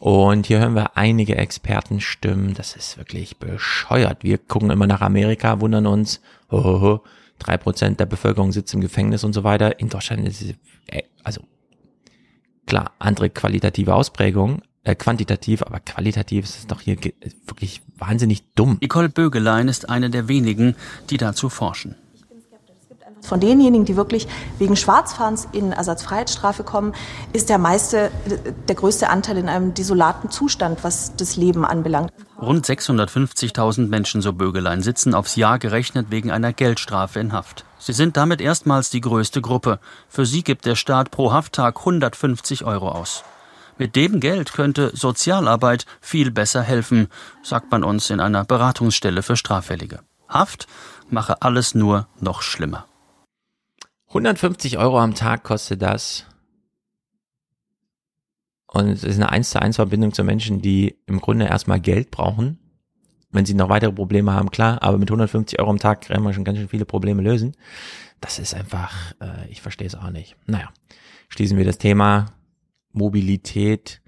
Und 0.00 0.46
hier 0.46 0.58
hören 0.58 0.74
wir 0.74 0.96
einige 0.96 1.36
Expertenstimmen. 1.36 2.54
Das 2.54 2.76
ist 2.76 2.98
wirklich 2.98 3.38
bescheuert. 3.38 4.22
Wir 4.22 4.38
gucken 4.38 4.70
immer 4.70 4.86
nach 4.86 5.00
Amerika, 5.00 5.60
wundern 5.60 5.86
uns. 5.86 6.20
Drei 6.50 7.56
Prozent 7.56 8.00
der 8.00 8.06
Bevölkerung 8.06 8.52
sitzt 8.52 8.72
im 8.74 8.80
Gefängnis 8.80 9.24
und 9.24 9.32
so 9.32 9.44
weiter. 9.44 9.78
In 9.80 9.88
Deutschland 9.88 10.26
ist 10.26 10.42
es, 10.42 10.54
äh, 10.86 11.02
also 11.22 11.42
klar, 12.66 12.92
andere 12.98 13.30
qualitative 13.30 13.94
Ausprägungen, 13.94 14.62
äh, 14.84 14.94
quantitativ, 14.94 15.62
aber 15.62 15.80
qualitativ 15.80 16.44
ist 16.44 16.58
es 16.58 16.66
doch 16.66 16.80
hier 16.80 16.96
wirklich 17.46 17.82
wahnsinnig 17.98 18.44
dumm. 18.54 18.78
Nicole 18.80 19.08
Bögelein 19.08 19.68
ist 19.68 19.88
eine 19.88 20.10
der 20.10 20.28
wenigen, 20.28 20.76
die 21.10 21.16
dazu 21.16 21.48
forschen. 21.48 21.96
Von 23.26 23.40
denjenigen, 23.40 23.84
die 23.84 23.96
wirklich 23.96 24.28
wegen 24.58 24.76
Schwarzfahrens 24.76 25.48
in 25.50 25.72
Ersatzfreiheitsstrafe 25.72 26.62
kommen, 26.62 26.94
ist 27.32 27.48
der 27.48 27.58
meiste, 27.58 28.12
der 28.68 28.74
größte 28.76 29.10
Anteil 29.10 29.36
in 29.36 29.48
einem 29.48 29.74
desolaten 29.74 30.30
Zustand, 30.30 30.84
was 30.84 31.16
das 31.16 31.36
Leben 31.36 31.64
anbelangt. 31.64 32.12
Rund 32.40 32.64
650.000 32.64 33.88
Menschen, 33.88 34.22
so 34.22 34.32
Bögelein, 34.32 34.80
sitzen 34.80 35.12
aufs 35.12 35.34
Jahr 35.34 35.58
gerechnet 35.58 36.06
wegen 36.10 36.30
einer 36.30 36.52
Geldstrafe 36.52 37.18
in 37.18 37.32
Haft. 37.32 37.64
Sie 37.78 37.92
sind 37.92 38.16
damit 38.16 38.40
erstmals 38.40 38.90
die 38.90 39.00
größte 39.00 39.40
Gruppe. 39.40 39.80
Für 40.08 40.24
sie 40.24 40.44
gibt 40.44 40.64
der 40.64 40.76
Staat 40.76 41.10
pro 41.10 41.32
Hafttag 41.32 41.78
150 41.78 42.64
Euro 42.64 42.90
aus. 42.90 43.24
Mit 43.76 43.96
dem 43.96 44.20
Geld 44.20 44.52
könnte 44.52 44.92
Sozialarbeit 44.94 45.84
viel 46.00 46.30
besser 46.30 46.62
helfen, 46.62 47.08
sagt 47.42 47.72
man 47.72 47.82
uns 47.82 48.08
in 48.08 48.20
einer 48.20 48.44
Beratungsstelle 48.44 49.22
für 49.22 49.36
Straffällige. 49.36 50.00
Haft 50.28 50.66
mache 51.10 51.42
alles 51.42 51.74
nur 51.74 52.06
noch 52.20 52.42
schlimmer. 52.42 52.86
150 54.16 54.78
Euro 54.78 54.98
am 54.98 55.14
Tag 55.14 55.42
kostet 55.42 55.82
das. 55.82 56.24
Und 58.66 58.88
es 58.88 59.04
ist 59.04 59.16
eine 59.16 59.28
1 59.28 59.50
zu 59.50 59.60
1 59.60 59.76
Verbindung 59.76 60.14
zu 60.14 60.24
Menschen, 60.24 60.62
die 60.62 60.96
im 61.06 61.20
Grunde 61.20 61.44
erstmal 61.44 61.80
Geld 61.80 62.10
brauchen. 62.10 62.58
Wenn 63.30 63.44
sie 63.44 63.52
noch 63.52 63.68
weitere 63.68 63.92
Probleme 63.92 64.32
haben, 64.32 64.50
klar, 64.50 64.82
aber 64.82 64.96
mit 64.96 65.10
150 65.10 65.60
Euro 65.60 65.68
am 65.68 65.78
Tag 65.78 66.06
können 66.06 66.22
wir 66.22 66.32
schon 66.32 66.44
ganz 66.44 66.56
schön 66.56 66.68
viele 66.68 66.86
Probleme 66.86 67.20
lösen. 67.20 67.56
Das 68.20 68.38
ist 68.38 68.54
einfach, 68.54 69.12
äh, 69.20 69.50
ich 69.50 69.60
verstehe 69.60 69.86
es 69.86 69.94
auch 69.94 70.08
nicht. 70.08 70.34
Naja, 70.46 70.70
schließen 71.28 71.58
wir 71.58 71.66
das 71.66 71.76
Thema 71.76 72.32
Mobilität 72.92 74.00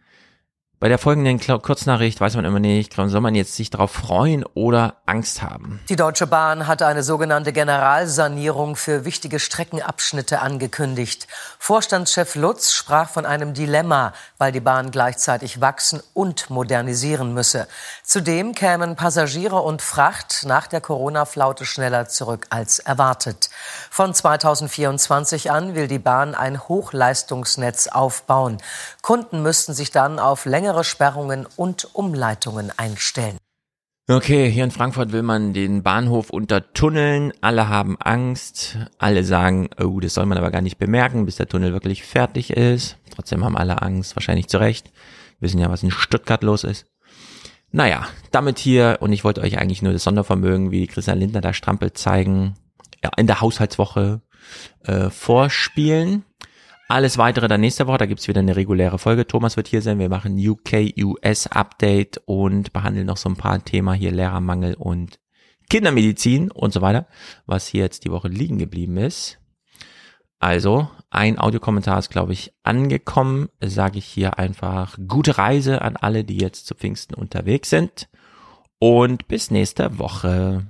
bei 0.81 0.89
der 0.89 0.99
folgenden 0.99 1.41
Kurznachricht 1.41 2.21
weiß 2.21 2.37
man 2.37 2.45
immer 2.45 2.61
nicht, 2.61 2.95
soll 2.95 3.21
man 3.21 3.35
jetzt 3.35 3.57
sich 3.57 3.69
darauf 3.69 3.91
freuen 3.91 4.45
oder 4.55 4.95
Angst 5.07 5.43
haben. 5.43 5.81
Die 5.89 5.97
Deutsche 5.97 6.29
Bahn 6.29 6.69
hatte 6.69 6.87
eine 6.87 7.03
sogenannte 7.03 7.53
Generalsanierung 7.53 8.77
für 8.77 9.05
wichtige 9.05 9.41
Streckenabschnitte 9.41 10.41
angekündigt. 10.41 11.27
Vorstandschef 11.59 12.37
Lutz 12.37 12.73
sprach 12.73 13.11
von 13.11 13.27
einem 13.27 13.55
Dilemma, 13.55 14.13
weil 14.39 14.53
die 14.53 14.61
Bahn 14.61 14.93
gleichzeitig 14.93 15.61
wachsen 15.61 16.01
und 16.15 16.49
modernisieren 16.49 17.35
müsse. 17.35 17.67
Zudem 18.05 18.55
kämen 18.55 18.95
Passagiere 18.95 19.57
und 19.57 19.83
Fracht 19.83 20.45
nach 20.47 20.69
der 20.69 20.81
Corona-Flaute 20.81 21.65
schneller 21.65 22.09
zurück 22.09 22.47
als 22.51 22.79
erwartet. 22.79 23.51
Von 23.91 24.15
2024 24.15 25.51
an 25.51 25.75
will 25.75 25.89
die 25.89 25.99
Bahn 25.99 26.37
ein 26.37 26.69
Hochleistungsnetz 26.69 27.89
aufbauen. 27.89 28.59
Kunden 29.03 29.43
müssten 29.43 29.75
sich 29.75 29.91
dann 29.91 30.21
auf 30.21 30.45
längere 30.45 30.68
längere 30.69 30.85
Sperrungen 30.85 31.47
und 31.57 31.95
Umleitungen 31.95 32.71
einstellen. 32.77 33.39
Okay, 34.07 34.51
hier 34.51 34.65
in 34.65 34.71
Frankfurt 34.71 35.13
will 35.13 35.23
man 35.23 35.55
den 35.55 35.83
Bahnhof 35.83 36.29
untertunneln. 36.29 37.33
Alle 37.41 37.69
haben 37.71 37.97
Angst. 37.99 38.77
Alle 38.99 39.25
sagen, 39.25 39.71
oh, 39.83 39.99
das 39.99 40.13
soll 40.13 40.27
man 40.27 40.37
aber 40.37 40.51
gar 40.51 40.61
nicht 40.61 40.77
bemerken, 40.77 41.25
bis 41.25 41.37
der 41.37 41.49
Tunnel 41.49 41.73
wirklich 41.73 42.03
fertig 42.03 42.51
ist. 42.51 42.99
Trotzdem 43.15 43.45
haben 43.45 43.57
alle 43.57 43.81
Angst, 43.81 44.15
wahrscheinlich 44.15 44.49
zu 44.49 44.59
Recht. 44.59 44.93
Wissen 45.41 45.59
ja, 45.59 45.71
was 45.71 45.83
in 45.83 45.91
Stuttgart 45.91 46.43
los 46.43 46.65
ist. 46.65 46.85
Naja, 47.71 48.07
damit 48.31 48.59
hier, 48.59 48.99
und 49.01 49.13
ich 49.13 49.25
wollte 49.25 49.41
euch 49.41 49.59
eigentlich 49.59 49.81
nur 49.81 49.95
das 49.95 50.05
Sondervermögen, 50.05 50.71
wie 50.71 50.87
Christian 50.87 51.19
Lindner 51.19 51.41
da 51.41 51.55
strampelt, 51.55 51.97
zeigen, 51.97 52.57
ja, 53.03 53.11
in 53.17 53.27
der 53.27 53.41
Haushaltswoche 53.41 54.21
äh, 54.85 55.09
vorspielen. 55.09 56.25
Alles 56.91 57.19
weitere 57.19 57.49
dann 57.49 57.61
nächste 57.61 57.87
Woche, 57.87 57.99
da 57.99 58.07
gibt's 58.07 58.29
wieder 58.29 58.41
eine 58.41 58.57
reguläre 58.57 58.99
Folge. 58.99 59.27
Thomas 59.27 59.59
wird 59.59 59.69
hier 59.69 59.83
sein, 59.83 59.99
wir 59.99 60.09
machen 60.09 60.39
UK-US-Update 60.39 62.23
und 62.25 62.73
behandeln 62.73 63.07
noch 63.07 63.19
so 63.19 63.29
ein 63.29 63.37
paar 63.37 63.63
Themen 63.63 63.93
hier, 63.93 64.11
Lehrermangel 64.11 64.73
und 64.75 65.21
Kindermedizin 65.69 66.51
und 66.51 66.73
so 66.73 66.81
weiter, 66.81 67.07
was 67.45 67.67
hier 67.67 67.83
jetzt 67.83 68.07
die 68.07 68.11
Woche 68.11 68.29
liegen 68.29 68.57
geblieben 68.57 68.97
ist. 68.97 69.39
Also, 70.39 70.89
ein 71.11 71.39
Audiokommentar 71.39 71.99
ist, 71.99 72.09
glaube 72.09 72.33
ich, 72.33 72.55
angekommen. 72.63 73.51
Sage 73.61 73.99
ich 73.99 74.07
hier 74.07 74.39
einfach 74.39 74.97
gute 75.07 75.37
Reise 75.37 75.83
an 75.83 75.97
alle, 75.97 76.25
die 76.25 76.39
jetzt 76.39 76.67
zu 76.67 76.75
Pfingsten 76.75 77.15
unterwegs 77.15 77.69
sind. 77.69 78.09
Und 78.79 79.29
bis 79.29 79.51
nächste 79.51 79.99
Woche. 79.99 80.67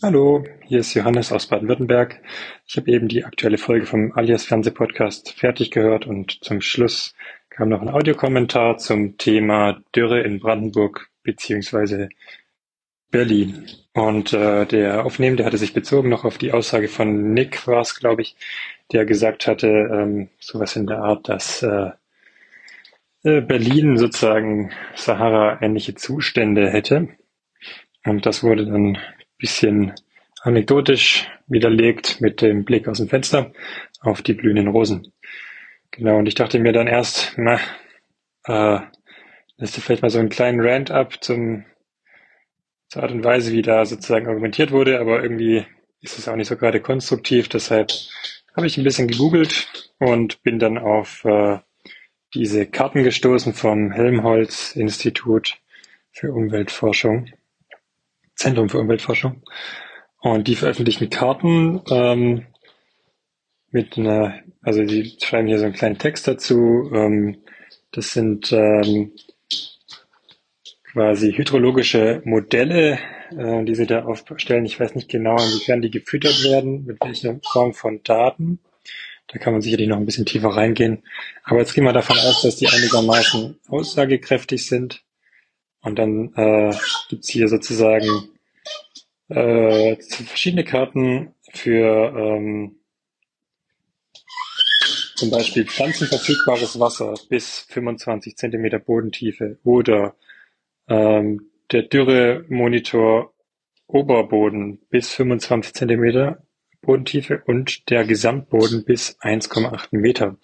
Hallo, 0.00 0.44
hier 0.64 0.78
ist 0.78 0.94
Johannes 0.94 1.32
aus 1.32 1.48
Baden-Württemberg. 1.48 2.22
Ich 2.68 2.76
habe 2.76 2.88
eben 2.88 3.08
die 3.08 3.24
aktuelle 3.24 3.58
Folge 3.58 3.84
vom 3.84 4.12
Alias 4.12 4.44
Fernsehpodcast 4.44 5.32
fertig 5.32 5.72
gehört 5.72 6.06
und 6.06 6.38
zum 6.44 6.60
Schluss 6.60 7.16
kam 7.50 7.68
noch 7.68 7.82
ein 7.82 7.88
Audiokommentar 7.88 8.78
zum 8.78 9.18
Thema 9.18 9.80
Dürre 9.96 10.20
in 10.20 10.38
Brandenburg 10.38 11.10
beziehungsweise 11.24 12.10
Berlin. 13.10 13.66
Und 13.92 14.32
äh, 14.32 14.66
der 14.66 15.04
Aufnehmende 15.04 15.44
hatte 15.44 15.58
sich 15.58 15.74
bezogen 15.74 16.10
noch 16.10 16.24
auf 16.24 16.38
die 16.38 16.52
Aussage 16.52 16.86
von 16.86 17.34
Nick, 17.34 17.66
war 17.66 17.80
es, 17.80 17.96
glaube 17.96 18.22
ich, 18.22 18.36
der 18.92 19.04
gesagt 19.04 19.48
hatte, 19.48 19.66
ähm, 19.66 20.28
sowas 20.38 20.76
in 20.76 20.86
der 20.86 20.98
Art, 20.98 21.28
dass 21.28 21.64
äh, 21.64 21.90
äh 23.24 23.40
Berlin 23.40 23.96
sozusagen 23.96 24.70
Sahara-ähnliche 24.94 25.96
Zustände 25.96 26.70
hätte. 26.70 27.08
Und 28.04 28.26
das 28.26 28.44
wurde 28.44 28.64
dann 28.64 28.96
bisschen 29.38 29.92
anekdotisch 30.42 31.28
widerlegt 31.46 32.20
mit 32.20 32.42
dem 32.42 32.64
Blick 32.64 32.88
aus 32.88 32.98
dem 32.98 33.08
Fenster 33.08 33.52
auf 34.00 34.22
die 34.22 34.34
blühenden 34.34 34.68
Rosen. 34.68 35.12
Genau, 35.90 36.18
und 36.18 36.26
ich 36.26 36.34
dachte 36.34 36.58
mir 36.58 36.72
dann 36.72 36.86
erst, 36.86 37.34
na, 37.36 37.58
äh, 38.44 38.80
lässt 39.56 39.76
du 39.76 39.80
vielleicht 39.80 40.02
mal 40.02 40.10
so 40.10 40.18
einen 40.18 40.28
kleinen 40.28 40.60
Rant 40.60 40.90
ab 40.90 41.22
zum, 41.22 41.64
zur 42.88 43.02
Art 43.02 43.12
und 43.12 43.24
Weise, 43.24 43.52
wie 43.52 43.62
da 43.62 43.84
sozusagen 43.84 44.28
argumentiert 44.28 44.70
wurde, 44.70 45.00
aber 45.00 45.22
irgendwie 45.22 45.66
ist 46.00 46.18
es 46.18 46.28
auch 46.28 46.36
nicht 46.36 46.48
so 46.48 46.56
gerade 46.56 46.80
konstruktiv, 46.80 47.48
deshalb 47.48 47.90
habe 48.54 48.66
ich 48.66 48.76
ein 48.76 48.84
bisschen 48.84 49.08
gegoogelt 49.08 49.92
und 49.98 50.42
bin 50.42 50.58
dann 50.58 50.78
auf 50.78 51.24
äh, 51.24 51.58
diese 52.34 52.66
Karten 52.66 53.02
gestoßen 53.02 53.54
vom 53.54 53.90
Helmholtz 53.90 54.76
Institut 54.76 55.58
für 56.12 56.32
Umweltforschung. 56.32 57.30
Zentrum 58.38 58.68
für 58.68 58.78
Umweltforschung. 58.78 59.42
Und 60.20 60.48
die 60.48 60.56
veröffentlichen 60.56 61.10
Karten 61.10 61.82
ähm, 61.90 62.46
mit 63.70 63.98
einer, 63.98 64.40
also 64.62 64.82
die 64.84 65.16
schreiben 65.22 65.48
hier 65.48 65.58
so 65.58 65.64
einen 65.64 65.74
kleinen 65.74 65.98
Text 65.98 66.26
dazu. 66.26 66.90
Ähm, 66.94 67.38
das 67.92 68.12
sind 68.12 68.52
ähm, 68.52 69.12
quasi 70.92 71.32
hydrologische 71.32 72.22
Modelle, 72.24 72.98
äh, 73.36 73.64
die 73.64 73.74
sie 73.74 73.86
da 73.86 74.04
aufstellen. 74.04 74.64
Ich 74.64 74.78
weiß 74.78 74.94
nicht 74.94 75.08
genau, 75.08 75.36
inwiefern 75.36 75.82
die 75.82 75.90
gefüttert 75.90 76.44
werden, 76.44 76.84
mit 76.84 76.98
welcher 77.00 77.38
Form 77.52 77.74
von 77.74 78.02
Daten. 78.02 78.60
Da 79.28 79.38
kann 79.38 79.52
man 79.52 79.62
sicherlich 79.62 79.88
noch 79.88 79.98
ein 79.98 80.06
bisschen 80.06 80.26
tiefer 80.26 80.48
reingehen. 80.48 81.02
Aber 81.44 81.58
jetzt 81.58 81.74
gehen 81.74 81.84
wir 81.84 81.92
davon 81.92 82.16
aus, 82.18 82.42
dass 82.42 82.56
die 82.56 82.68
einigermaßen 82.68 83.58
aussagekräftig 83.68 84.66
sind. 84.66 85.02
Und 85.82 85.98
dann 85.98 86.32
äh, 86.34 86.74
gibt 87.08 87.24
hier 87.26 87.48
sozusagen 87.48 88.28
äh, 89.28 89.96
verschiedene 89.96 90.64
Karten 90.64 91.34
für 91.52 92.12
ähm, 92.16 92.76
zum 95.16 95.30
Beispiel 95.30 95.64
pflanzenverfügbares 95.66 96.78
Wasser 96.78 97.14
bis 97.28 97.60
25 97.68 98.36
Zentimeter 98.36 98.78
Bodentiefe 98.78 99.58
oder 99.64 100.14
ähm, 100.88 101.50
der 101.72 101.82
Dürremonitor 101.82 103.32
Oberboden 103.88 104.80
bis 104.90 105.12
25 105.14 105.74
Zentimeter 105.74 106.42
Bodentiefe 106.82 107.42
und 107.46 107.90
der 107.90 108.04
Gesamtboden 108.04 108.84
bis 108.84 109.18
1,8 109.20 109.88
Meter. 109.90 110.36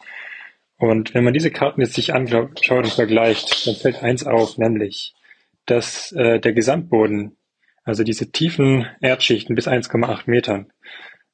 Und 0.76 1.14
wenn 1.14 1.24
man 1.24 1.34
diese 1.34 1.50
Karten 1.50 1.80
jetzt 1.80 1.94
sich 1.94 2.12
anschaut 2.12 2.68
und 2.68 2.88
vergleicht, 2.88 3.66
dann 3.66 3.76
fällt 3.76 4.02
eins 4.02 4.26
auf, 4.26 4.58
nämlich, 4.58 5.14
dass 5.66 6.12
äh, 6.12 6.40
der 6.40 6.53
Gesamtboden, 6.53 7.37
also 7.85 8.03
diese 8.05 8.31
tiefen 8.31 8.87
Erdschichten 9.00 9.55
bis 9.55 9.68
1,8 9.68 10.22
Metern, 10.27 10.72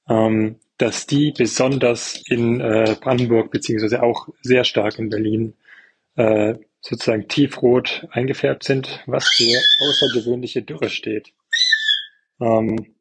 ähm, 0.08 0.56
dass 0.78 1.06
die 1.06 1.32
besonders 1.36 2.22
in 2.26 2.60
äh, 2.60 2.96
Brandenburg 3.00 3.50
beziehungsweise 3.50 4.02
auch 4.02 4.28
sehr 4.42 4.64
stark 4.64 4.98
in 4.98 5.10
Berlin 5.10 5.54
äh, 6.16 6.54
sozusagen 6.80 7.28
tiefrot 7.28 8.06
eingefärbt 8.10 8.64
sind, 8.64 9.02
was 9.06 9.28
für 9.28 9.60
außergewöhnliche 9.88 10.62
Dürre 10.62 10.88
steht. 10.88 11.32
Ähm, 12.40 12.94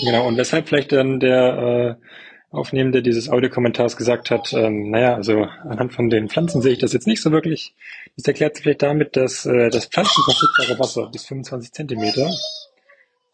genau, 0.00 0.26
und 0.26 0.38
weshalb 0.38 0.68
vielleicht 0.68 0.92
dann 0.92 1.20
der 1.20 1.98
äh, 2.00 2.06
Aufnehmende 2.50 3.02
dieses 3.02 3.28
Audiokommentars 3.28 3.96
gesagt 3.96 4.30
hat, 4.30 4.52
ähm, 4.52 4.90
naja, 4.90 5.14
also 5.14 5.44
anhand 5.44 5.92
von 5.92 6.10
den 6.10 6.28
Pflanzen 6.28 6.62
sehe 6.62 6.72
ich 6.72 6.80
das 6.80 6.92
jetzt 6.92 7.06
nicht 7.06 7.22
so 7.22 7.30
wirklich. 7.30 7.74
Das 8.16 8.26
erklärt 8.26 8.56
sich 8.56 8.64
vielleicht 8.64 8.82
damit, 8.82 9.16
dass 9.16 9.46
äh, 9.46 9.70
das 9.70 9.86
pflanzenverfügbare 9.86 10.78
Wasser 10.80 11.08
bis 11.12 11.26
25 11.26 11.72
Zentimeter 11.72 12.28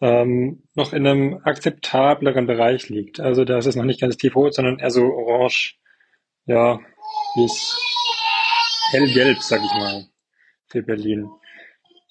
ähm, 0.02 0.62
noch 0.74 0.92
in 0.92 1.06
einem 1.06 1.40
akzeptableren 1.44 2.46
Bereich 2.46 2.90
liegt. 2.90 3.18
Also 3.18 3.46
da 3.46 3.56
ist 3.56 3.66
es 3.66 3.76
noch 3.76 3.84
nicht 3.84 4.02
ganz 4.02 4.18
tiefrot, 4.18 4.52
sondern 4.52 4.78
eher 4.78 4.90
so 4.90 5.04
orange, 5.04 5.76
ja, 6.44 6.78
bis 7.36 7.74
hellgelb, 8.90 9.38
sag 9.40 9.62
ich 9.64 9.72
mal, 9.72 10.04
für 10.66 10.82
Berlin. 10.82 11.30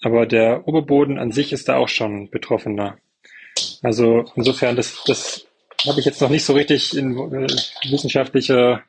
Aber 0.01 0.25
der 0.25 0.67
Oberboden 0.67 1.19
an 1.19 1.31
sich 1.31 1.53
ist 1.53 1.69
da 1.69 1.77
auch 1.77 1.89
schon 1.89 2.31
betroffener. 2.31 2.97
Also 3.83 4.25
insofern, 4.35 4.75
das, 4.75 5.03
das 5.05 5.45
habe 5.87 5.99
ich 5.99 6.05
jetzt 6.05 6.21
noch 6.21 6.29
nicht 6.29 6.45
so 6.45 6.53
richtig 6.53 6.95
in 6.97 7.17
äh, 7.17 7.47
wissenschaftlicher 7.89 8.83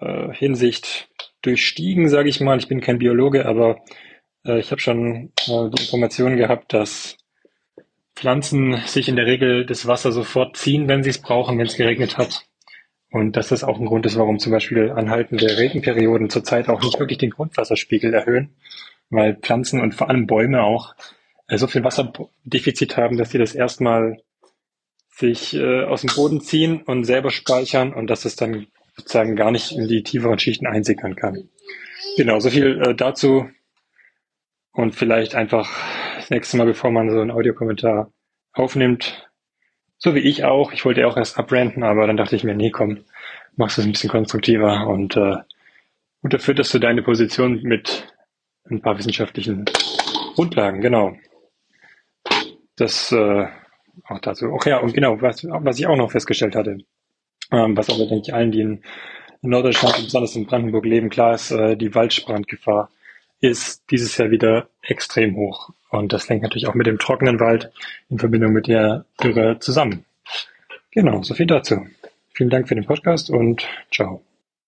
äh, 0.00 0.32
Hinsicht 0.32 1.08
durchstiegen, 1.42 2.08
sage 2.08 2.28
ich 2.28 2.40
mal. 2.40 2.58
Ich 2.58 2.68
bin 2.68 2.80
kein 2.80 2.98
Biologe, 2.98 3.46
aber 3.46 3.80
äh, 4.44 4.58
ich 4.58 4.70
habe 4.70 4.80
schon 4.80 5.32
äh, 5.46 5.70
die 5.70 5.82
Information 5.82 6.36
gehabt, 6.36 6.72
dass 6.72 7.16
Pflanzen 8.14 8.76
sich 8.86 9.08
in 9.08 9.16
der 9.16 9.26
Regel 9.26 9.66
das 9.66 9.86
Wasser 9.86 10.12
sofort 10.12 10.56
ziehen, 10.56 10.88
wenn 10.88 11.02
sie 11.02 11.10
es 11.10 11.18
brauchen, 11.18 11.58
wenn 11.58 11.66
es 11.66 11.76
geregnet 11.76 12.18
hat. 12.18 12.44
Und 13.10 13.36
dass 13.36 13.48
das 13.48 13.64
auch 13.64 13.78
ein 13.78 13.86
Grund 13.86 14.06
ist, 14.06 14.16
warum 14.16 14.38
zum 14.38 14.52
Beispiel 14.52 14.90
anhaltende 14.90 15.58
Regenperioden 15.58 16.30
zurzeit 16.30 16.68
auch 16.68 16.80
nicht 16.82 16.98
wirklich 16.98 17.18
den 17.18 17.30
Grundwasserspiegel 17.30 18.14
erhöhen, 18.14 18.54
weil 19.10 19.36
Pflanzen 19.36 19.80
und 19.80 19.94
vor 19.94 20.08
allem 20.08 20.26
Bäume 20.26 20.62
auch 20.62 20.94
äh, 21.48 21.58
so 21.58 21.66
viel 21.66 21.84
Wasserdefizit 21.84 22.96
haben, 22.96 23.18
dass 23.18 23.30
sie 23.30 23.38
das 23.38 23.54
erstmal 23.54 24.22
sich 25.22 25.54
äh, 25.54 25.84
aus 25.84 26.02
dem 26.02 26.10
Boden 26.14 26.40
ziehen 26.40 26.82
und 26.82 27.04
selber 27.04 27.30
speichern 27.30 27.94
und 27.94 28.08
dass 28.08 28.24
es 28.24 28.36
dann 28.36 28.66
sozusagen 28.96 29.36
gar 29.36 29.52
nicht 29.52 29.72
in 29.72 29.88
die 29.88 30.02
tieferen 30.02 30.38
Schichten 30.38 30.66
einsickern 30.66 31.16
kann. 31.16 31.48
Genau, 32.16 32.40
so 32.40 32.50
viel 32.50 32.82
äh, 32.82 32.94
dazu. 32.94 33.48
Und 34.72 34.94
vielleicht 34.94 35.34
einfach 35.34 35.70
das 36.16 36.30
nächste 36.30 36.56
Mal, 36.56 36.66
bevor 36.66 36.90
man 36.90 37.08
so 37.10 37.20
einen 37.20 37.30
Audiokommentar 37.30 38.10
aufnimmt, 38.52 39.28
so 39.98 40.14
wie 40.14 40.20
ich 40.20 40.44
auch. 40.44 40.72
Ich 40.72 40.84
wollte 40.84 41.06
auch 41.06 41.16
erst 41.16 41.38
abrenten, 41.38 41.84
aber 41.84 42.06
dann 42.06 42.16
dachte 42.16 42.34
ich 42.34 42.42
mir, 42.42 42.54
nee, 42.54 42.70
komm, 42.70 43.04
machst 43.56 43.76
du 43.76 43.82
es 43.82 43.86
ein 43.86 43.92
bisschen 43.92 44.10
konstruktiver 44.10 44.88
und 44.88 45.16
äh, 45.16 45.36
unterfütterst 46.22 46.74
du 46.74 46.78
deine 46.78 47.02
Position 47.02 47.62
mit 47.62 48.12
ein 48.68 48.80
paar 48.80 48.98
wissenschaftlichen 48.98 49.66
Grundlagen, 50.34 50.80
genau. 50.80 51.14
Das 52.76 53.12
äh, 53.12 53.46
auch 54.08 54.20
dazu. 54.20 54.46
Okay, 54.52 54.70
ja, 54.70 54.78
und 54.78 54.94
genau, 54.94 55.20
was, 55.20 55.44
was 55.44 55.78
ich 55.78 55.86
auch 55.86 55.96
noch 55.96 56.10
festgestellt 56.10 56.56
hatte, 56.56 56.78
ähm, 57.50 57.76
was 57.76 57.90
aber, 57.90 58.06
denke 58.06 58.22
ich, 58.26 58.34
allen, 58.34 58.52
die 58.52 58.60
in, 58.60 58.82
in 59.42 59.50
Norddeutschland 59.50 59.96
besonders 59.96 60.36
in 60.36 60.46
Brandenburg 60.46 60.84
leben, 60.84 61.10
klar 61.10 61.34
ist, 61.34 61.50
äh, 61.50 61.76
die 61.76 61.94
Waldbrandgefahr 61.94 62.90
ist 63.40 63.90
dieses 63.90 64.16
Jahr 64.16 64.30
wieder 64.30 64.68
extrem 64.82 65.36
hoch. 65.36 65.70
Und 65.90 66.12
das 66.12 66.28
hängt 66.28 66.42
natürlich 66.42 66.68
auch 66.68 66.74
mit 66.74 66.86
dem 66.86 66.98
trockenen 66.98 67.40
Wald 67.40 67.70
in 68.08 68.18
Verbindung 68.18 68.52
mit 68.52 68.68
der 68.68 69.04
Dürre 69.22 69.58
zusammen. 69.58 70.04
Genau, 70.92 71.22
so 71.22 71.34
viel 71.34 71.46
dazu. 71.46 71.86
Vielen 72.34 72.50
Dank 72.50 72.68
für 72.68 72.74
den 72.74 72.86
Podcast 72.86 73.30
und 73.30 73.66
ciao. 73.90 74.22